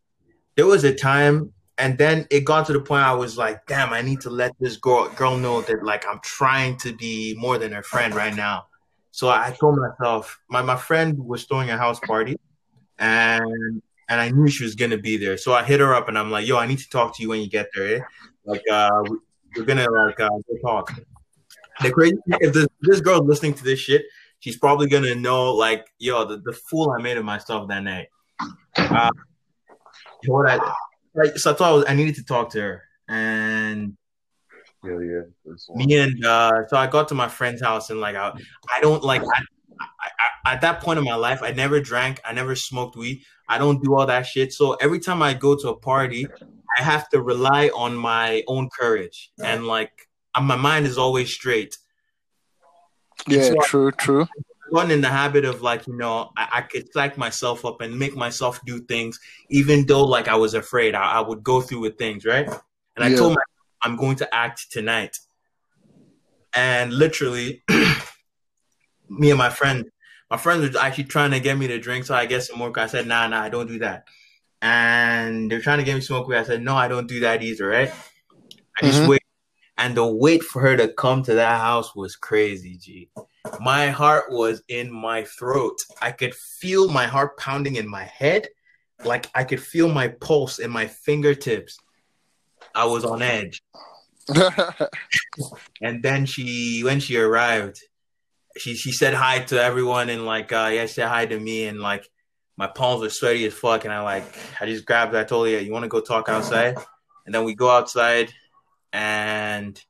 [0.56, 3.91] There was a time and then it got to the point I was like, damn,
[3.94, 7.58] I need to let this girl girl know that like I'm trying to be more
[7.58, 8.68] than her friend right now.
[9.14, 12.36] So I told myself, my, my friend was throwing a house party
[12.97, 15.38] and and I knew she was gonna be there.
[15.38, 17.30] So I hit her up and I'm like, yo, I need to talk to you
[17.30, 17.97] when you get there.
[17.97, 18.01] Eh?
[18.43, 19.03] Like uh
[19.55, 20.30] we're gonna like uh
[20.66, 20.91] talk.
[21.82, 24.03] The crazy if this this girl's listening to this shit,
[24.39, 28.07] she's probably gonna know like, yo, the, the fool I made of myself that night.
[28.76, 29.11] Uh,
[30.26, 30.74] what I
[31.14, 33.95] like, so I thought I, was, I needed to talk to her and
[34.84, 35.54] yeah, yeah.
[35.76, 38.32] Me and uh, so I got to my friend's house and like I,
[38.76, 39.42] I don't like I,
[39.80, 40.10] I,
[40.46, 43.58] I, at that point in my life I never drank, I never smoked weed, I
[43.58, 44.54] don't do all that shit.
[44.54, 46.28] So every time I go to a party,
[46.78, 49.92] I have to rely on my own courage and like
[50.40, 51.78] my mind is always straight.
[53.28, 54.28] Yeah, So- true, true.
[54.74, 58.00] Gotten in the habit of like you know I, I could psych myself up and
[58.00, 59.20] make myself do things
[59.52, 62.48] even though like I was afraid I, I would go through with things right
[62.96, 63.18] and I Yeah.
[63.18, 63.53] told myself
[63.84, 65.18] I'm going to act tonight
[66.54, 67.64] and literally
[69.10, 69.86] me and my friend
[70.30, 72.72] my friend was actually trying to get me to drink so I get some more
[72.78, 74.06] I said nah nah I don't do that
[74.62, 77.44] and they're trying to get me smoke weed I said no I don't do that
[77.44, 77.92] either right
[78.78, 79.08] I just Mhm.
[79.10, 79.22] wait
[79.78, 83.10] and the wait for her to come to that house was crazy G
[83.60, 85.78] my heart was in my throat.
[86.02, 88.48] I could feel my heart pounding in my head.
[89.04, 91.78] Like I could feel my pulse in my fingertips.
[92.76, 93.62] I was on edge.
[95.82, 97.80] And then she, when she arrived,
[98.58, 101.66] she she said hi to everyone and like uh yeah, she said hi to me
[101.66, 102.08] and like
[102.56, 104.24] my palms were sweaty as fuck and I like
[104.62, 105.20] I just grabbed her.
[105.20, 106.78] I told her, you want to go talk outside?
[107.26, 108.32] And then we go outside
[108.92, 109.82] and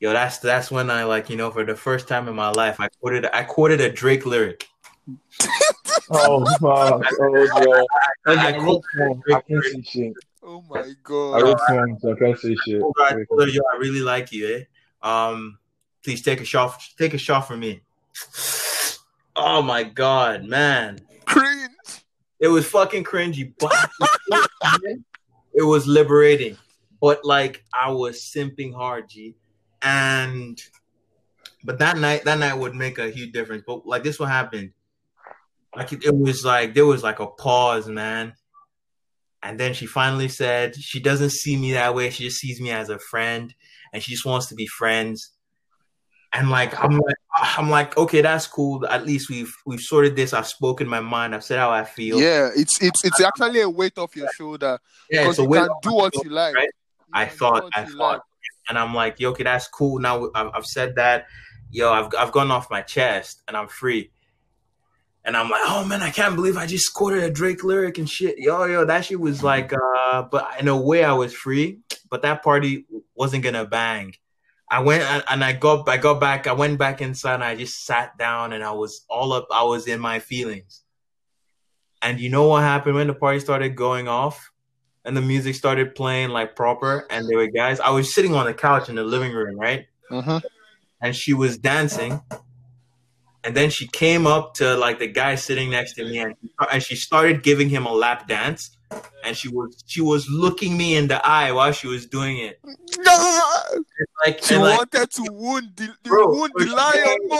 [0.00, 2.78] yo, that's that's when I like, you know, for the first time in my life,
[2.80, 4.66] I quoted I quoted a Drake lyric.
[6.10, 7.02] Oh, fuck.
[7.18, 7.86] Oh, bro.
[8.26, 9.22] I, I wrote poems.
[9.32, 10.12] I can't say shit.
[10.44, 11.42] Oh my god.
[11.42, 12.02] wrote poems.
[12.02, 12.80] so I can't say shit.
[12.80, 14.64] told her, I told her, yo, I really like you, eh?
[15.02, 15.58] Um,
[16.02, 16.82] please take a shot.
[16.98, 17.82] Take a shot for me.
[19.36, 21.70] Oh my god, man, Cringe.
[22.38, 23.72] it was fucking cringy, but
[25.54, 26.56] it was liberating.
[27.00, 29.34] But like, I was simping hard, G,
[29.82, 30.60] and
[31.64, 33.64] but that night, that night would make a huge difference.
[33.66, 34.70] But like, this what happened.
[35.74, 38.34] Like it, it was like there was like a pause, man.
[39.44, 42.08] And then she finally said she doesn't see me that way.
[42.08, 43.54] She just sees me as a friend,
[43.92, 45.32] and she just wants to be friends.
[46.32, 48.86] And like I'm like uh, I'm like okay, that's cool.
[48.86, 50.32] At least we've we've sorted this.
[50.32, 51.34] I've spoken my mind.
[51.34, 52.18] I've said how I feel.
[52.18, 54.78] Yeah, it's it's it's actually a weight off your shoulder
[55.10, 55.22] yeah.
[55.22, 56.54] because So you can do what you like.
[56.54, 56.64] right?
[56.64, 58.20] You I thought, I thought, like.
[58.70, 60.00] and I'm like, yo, okay, that's cool.
[60.00, 61.26] Now I've, I've said that,
[61.70, 64.10] yo, I've I've gone off my chest and I'm free.
[65.24, 68.08] And I'm like, oh man, I can't believe I just quoted a Drake lyric and
[68.08, 68.38] shit.
[68.38, 71.78] Yo, yo, that shit was like, uh, but in a way I was free,
[72.10, 74.14] but that party wasn't gonna bang.
[74.70, 77.84] I went and, I got I got back, I went back inside and I just
[77.86, 80.82] sat down and I was all up, I was in my feelings.
[82.02, 84.50] And you know what happened when the party started going off?
[85.06, 88.46] and the music started playing like proper and there were guys i was sitting on
[88.46, 90.42] the couch in the living room right Mhm.
[91.02, 92.22] and she was dancing
[93.44, 96.34] and then she came up to like the guy sitting next to me and,
[96.72, 98.76] and she started giving him a lap dance
[99.24, 102.60] and she was she was looking me in the eye while she was doing it
[104.24, 107.38] like, She like wanted to wound the, the Bro, wound the lion more.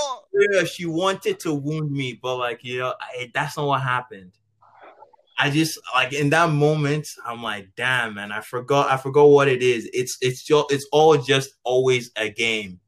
[0.52, 4.32] yeah, she wanted to wound me, but like you know, I, that's not what happened.
[5.38, 9.48] I just like in that moment, I'm like, damn, man, I forgot, I forgot what
[9.48, 9.88] it is.
[9.92, 12.80] It's it's just it's all just always a game.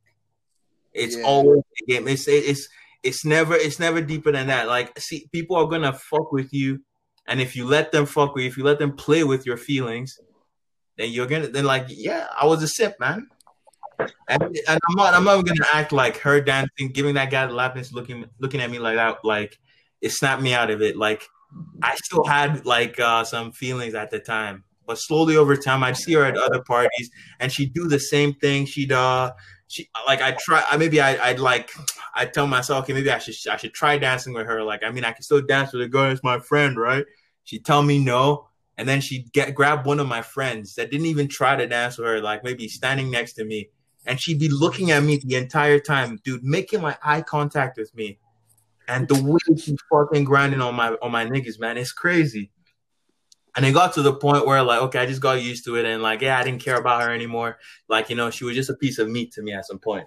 [0.93, 1.25] It's Yeah.
[1.25, 2.09] always a game.
[2.09, 2.69] It's it's
[3.03, 4.69] it's never it's never deeper than that.
[4.69, 6.83] Like, see, people are gonna fuck with you,
[7.27, 9.57] and if you let them fuck with you, if you let them play with your
[9.57, 10.19] feelings,
[10.97, 13.29] then you're gonna then like, yeah, I was a sip, man.
[14.29, 17.55] And, and I'm not I'm not gonna act like her dancing, giving that guy the
[17.55, 19.59] lap dance, looking looking at me like that, like
[20.01, 20.97] it snapped me out of it.
[20.97, 21.23] Like
[21.83, 25.97] I still had like uh, some feelings at the time, but slowly over time, I'd
[25.97, 28.67] see her at other parties, and she'd do the same thing.
[28.67, 29.33] She'd uh,
[29.69, 31.71] she like I try, I maybe I, I'd like
[32.15, 34.63] I tell myself, okay, maybe I should I should try dancing with her.
[34.63, 37.05] Like I mean, I can still dance with a girl as my friend, right?
[37.45, 38.49] She'd tell me no,
[38.79, 41.99] and then she'd get grab one of my friends that didn't even try to dance
[41.99, 43.71] with her, like maybe standing next to me,
[44.07, 47.95] and she'd be looking at me the entire time, dude, making my eye contact with
[47.95, 48.19] me.
[48.89, 52.51] And the way she's fucking grinding on my on my niggas, man, it's crazy.
[53.57, 55.87] And it got to the point where like, okay, I just got used to it,
[55.87, 57.59] and like, yeah, I didn't care about her anymore.
[57.89, 60.07] Like, you know, she was just a piece of meat to me at some point.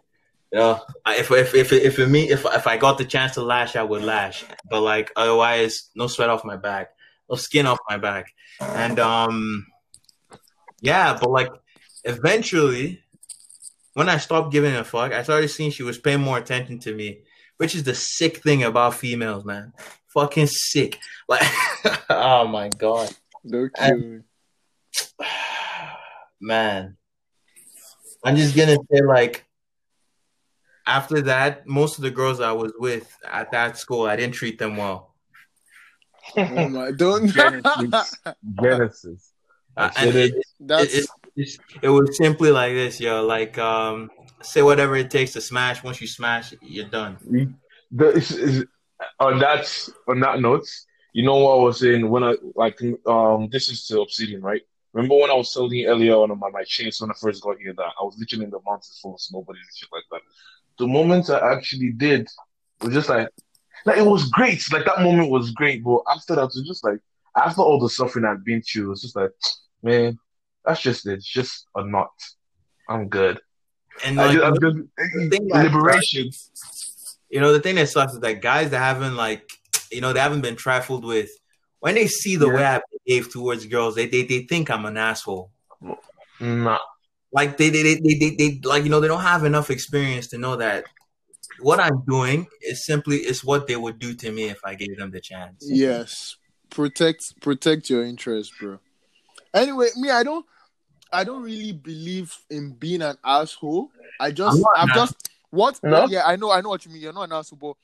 [0.52, 3.42] You know, if if if if, if me if if I got the chance to
[3.42, 4.46] lash, I would lash.
[4.70, 6.90] But like, otherwise, no sweat off my back,
[7.30, 9.68] no skin off my back, and um,
[10.82, 11.18] yeah.
[11.20, 11.50] But like,
[12.04, 13.04] eventually,
[13.94, 16.96] when I stopped giving a fuck, I started seeing she was paying more attention to
[16.96, 17.22] me,
[17.58, 19.74] which is the sick thing about females, man.
[20.08, 20.98] Fucking sick.
[21.28, 21.44] Like,
[22.10, 24.24] oh my god, No And-
[26.42, 26.98] man.
[28.24, 29.46] I'm just gonna say, like,
[30.86, 34.58] after that, most of the girls I was with at that school, I didn't treat
[34.60, 35.16] them well.
[36.36, 37.28] Oh my, don't.
[37.28, 38.16] Genesis.
[38.62, 39.32] Genesis.
[39.78, 40.46] Uh, and it, it.
[40.60, 41.06] That's it,
[41.38, 43.26] it, it was simply like this, yo.
[43.26, 44.10] Like, um,
[44.42, 45.84] say whatever it takes to smash.
[45.84, 47.18] Once you smash, you're done.
[47.92, 48.66] The, is, is,
[49.20, 50.68] on that on that note,
[51.14, 54.62] you know what I was saying when I like um this is to Obsidian, right?
[54.94, 57.58] Remember when I was telling you earlier on my my chase when I first got
[57.60, 60.22] here that I was literally in the mountains full of snowboarding and shit like that.
[60.78, 62.28] The moment I actually did
[62.82, 63.28] was just like,
[63.86, 64.64] like it was great.
[64.72, 67.00] Like that moment was great, but after that, it was just like
[67.38, 69.32] after all the suffering I've been through, it was just like,
[69.84, 70.18] man,
[70.66, 71.14] that's just it.
[71.14, 72.12] It's just a knot.
[72.88, 73.40] I'm good.
[74.04, 74.88] And like, just, I'm the
[75.30, 76.32] just that- liberation.
[77.30, 79.50] you know, the thing that sucks is that guys that haven't like,
[79.92, 81.30] you know, they haven't been trifled with,
[81.80, 82.54] when they see the Yeah.
[82.56, 85.52] way I behave towards girls, they they, they think I'm an asshole.
[86.40, 86.80] Nah.
[87.32, 90.28] Like they they, they they they they like you know they don't have enough experience
[90.30, 90.86] to know that
[91.62, 94.98] what I'm doing is simply is what they would do to me if I gave
[94.98, 95.66] them the chance.
[95.70, 96.38] Yes,
[96.70, 98.80] protect protect your interest, bro.
[99.54, 100.46] Anyway, me, I don't,
[101.12, 103.90] I don't really believe in being an asshole.
[104.20, 105.80] I just, I'm I'm just what?
[105.84, 106.08] No?
[106.08, 107.02] Yeah, I know, I know what you mean.
[107.02, 107.76] You're not an asshole, but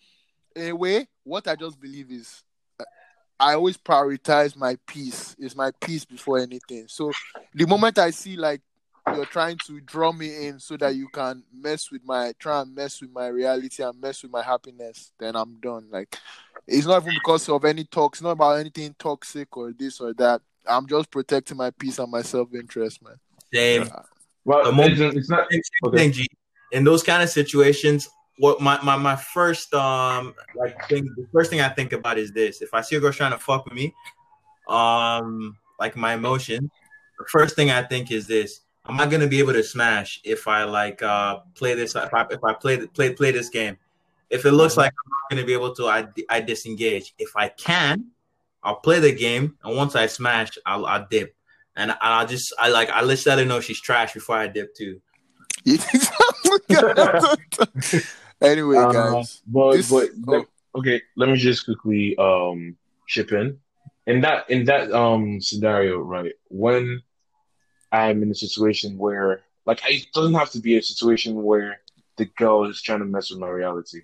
[0.55, 2.43] in a way, what I just believe is,
[2.79, 2.83] uh,
[3.39, 5.35] I always prioritize my peace.
[5.37, 6.85] Is my peace before anything.
[6.87, 7.11] So
[7.53, 8.61] the moment I see like
[9.13, 12.73] you're trying to draw me in so that you can mess with my try and
[12.73, 15.87] mess with my reality and mess with my happiness, then I'm done.
[15.91, 16.17] Like
[16.67, 20.41] it's not even because of any talks, not about anything toxic or this or that.
[20.67, 23.15] I'm just protecting my peace and my self interest, man.
[23.53, 23.89] Same.
[24.43, 25.47] Well, The moment- it's, it's not.
[25.51, 26.25] Same Okay.
[26.71, 31.49] In those kind of situations, what my, my my first um like thing the first
[31.49, 32.61] thing I think about is this.
[32.61, 33.93] If I see a girl trying to fuck with me,
[34.67, 36.69] um like my emotion,
[37.17, 38.61] the first thing I think is this.
[38.87, 42.25] I'm not gonna be able to smash if I like uh play this if I
[42.29, 43.77] if I play play play this game.
[44.29, 47.13] If it looks like I'm not gonna be able to, I I disengage.
[47.17, 48.07] If I can,
[48.63, 51.35] I'll play the game, and once I smash, I'll I'll dip,
[51.75, 55.01] and I'll just I like I let her know she's trash before I dip too.
[58.41, 59.41] anyway, Uh, guys.
[59.47, 60.79] but this- but oh.
[60.79, 62.77] okay, let me just quickly um
[63.07, 63.59] chip in.
[64.07, 66.33] In that in that um scenario, right?
[66.49, 67.01] When
[67.91, 71.81] I'm in a situation where like it doesn't have to be a situation where
[72.17, 74.01] the girl is trying to mess with my reality.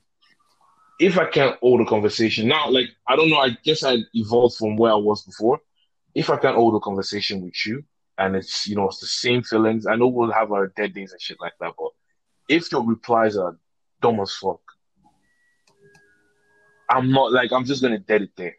[0.99, 4.57] If I can't hold a conversation now, like I don't know, I guess I evolved
[4.57, 5.59] from where I was before.
[6.13, 7.83] If I can't hold a conversation with you
[8.17, 11.11] and it's you know it's the same feelings, I know we'll have our dead days
[11.11, 11.91] and shit like that, but
[12.49, 13.57] if your replies are
[14.01, 14.61] dumb as fuck,
[16.89, 18.55] I'm not like I'm just gonna dead it there.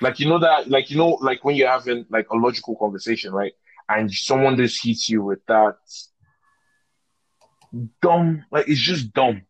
[0.00, 3.32] Like you know that like you know like when you're having like a logical conversation,
[3.32, 3.52] right?
[3.88, 5.76] And someone just hits you with that
[8.00, 9.42] dumb like it's just dumb.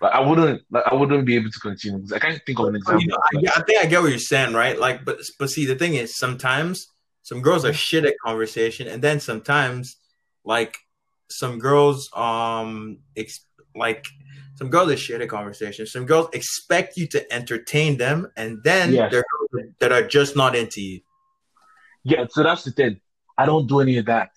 [0.00, 2.66] Like I wouldn't like I wouldn't be able to continue because I can't think of
[2.66, 3.02] an example.
[3.02, 3.18] You know,
[3.50, 4.78] I, I think I get what you're saying, right?
[4.78, 6.86] Like, but but see, the thing is, sometimes
[7.22, 9.96] some girls are shit at conversation, and then sometimes,
[10.44, 10.76] like,
[11.30, 14.04] some girls, um, ex- like,
[14.56, 15.86] some girls are shit at conversation.
[15.86, 19.10] Some girls expect you to entertain them, and then Yes.
[19.12, 21.00] there are that are just not into you.
[22.04, 23.00] Yeah, so that's the thing.
[23.36, 24.30] I don't do any of that.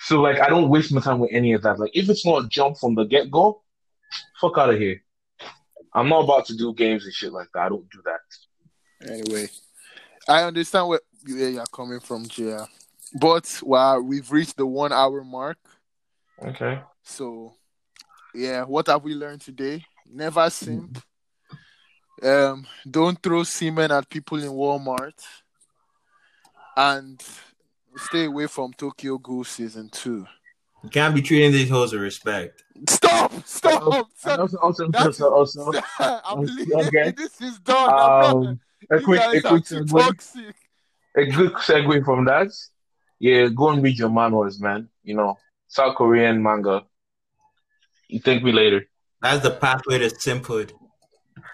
[0.00, 1.78] So like I don't waste my time with any of that.
[1.78, 3.62] Like if it's not a jump from the get go,
[4.40, 5.02] fuck out of here.
[5.94, 7.62] I'm not about to do games and shit like that.
[7.62, 9.10] I don't do that.
[9.10, 9.48] Anyway,
[10.28, 12.68] I understand where where you're coming from, Jia.
[13.18, 15.56] But well, we've reached the one hour mark.
[16.42, 16.80] Okay.
[17.02, 17.54] So,
[18.34, 19.84] yeah, what have we learned today?
[20.10, 21.02] Never simp.
[22.22, 25.18] Um, don't throw semen at people in Walmart.
[26.76, 27.22] And
[27.96, 30.26] stay away from Tokyo Ghoul season two.
[30.82, 32.62] You can't be treating these hoes with respect.
[32.88, 33.32] Stop!
[33.46, 34.08] Stop!
[34.24, 36.40] And also, also, That's- also, also, I'm
[36.86, 37.12] Okay.
[37.16, 37.90] This is done.
[37.90, 38.60] Um,
[38.90, 40.54] a quick, a quick segue, toxic.
[41.16, 42.48] a good segue from that.
[43.18, 44.88] Yeah, go and read your manuals, man.
[45.02, 45.38] You know,
[45.74, 46.84] South Korean manga.
[48.06, 48.86] You thank me later.
[49.20, 50.72] That's the pathway to simphood.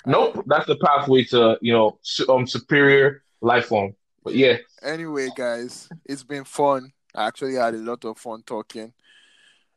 [0.05, 3.95] Nope, that's the pathway to you know su- um superior life form.
[4.23, 6.93] But yeah, Anyway, guys, it's been fun.
[7.15, 8.93] I actually had a lot of fun talking.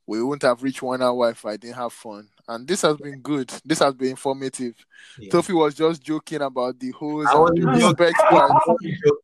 [0.05, 2.27] We wouldn't have reached one hour if I didn't have fun.
[2.45, 3.49] And this has been good.
[3.63, 4.75] This has been informative.
[5.17, 5.31] Yeah.
[5.31, 8.51] Tofi was just joking about the hose I and the wasn't respect part.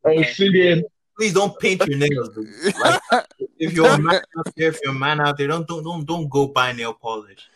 [0.06, 0.82] I'm sitting.
[1.20, 2.34] Please don't paint your nails.
[2.34, 2.48] dude.
[2.80, 2.98] Like,
[3.58, 6.02] if you're a man out there, if you're a man out there, don't don't don't
[6.06, 7.46] don't go buy nail polish.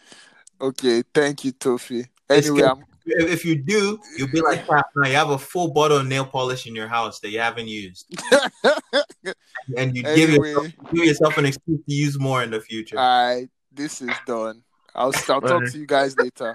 [0.61, 2.07] okay, thank you, Tofi.
[2.29, 2.63] Anyway.
[2.63, 5.97] I'm, If if you do, you'll be like, crap, now you have a full bottle
[5.97, 8.05] of nail polish in your house that you haven't used,
[9.79, 12.99] and you give yourself, give yourself an excuse to use more in the future.
[12.99, 14.63] I this is done.
[14.95, 16.55] I'll, I'll talk to you guys later.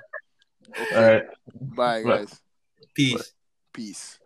[0.80, 1.24] Okay, All right.
[1.60, 2.18] bye, Bye.
[2.18, 2.40] guys.
[2.94, 3.34] Peace.
[3.74, 4.20] Peace.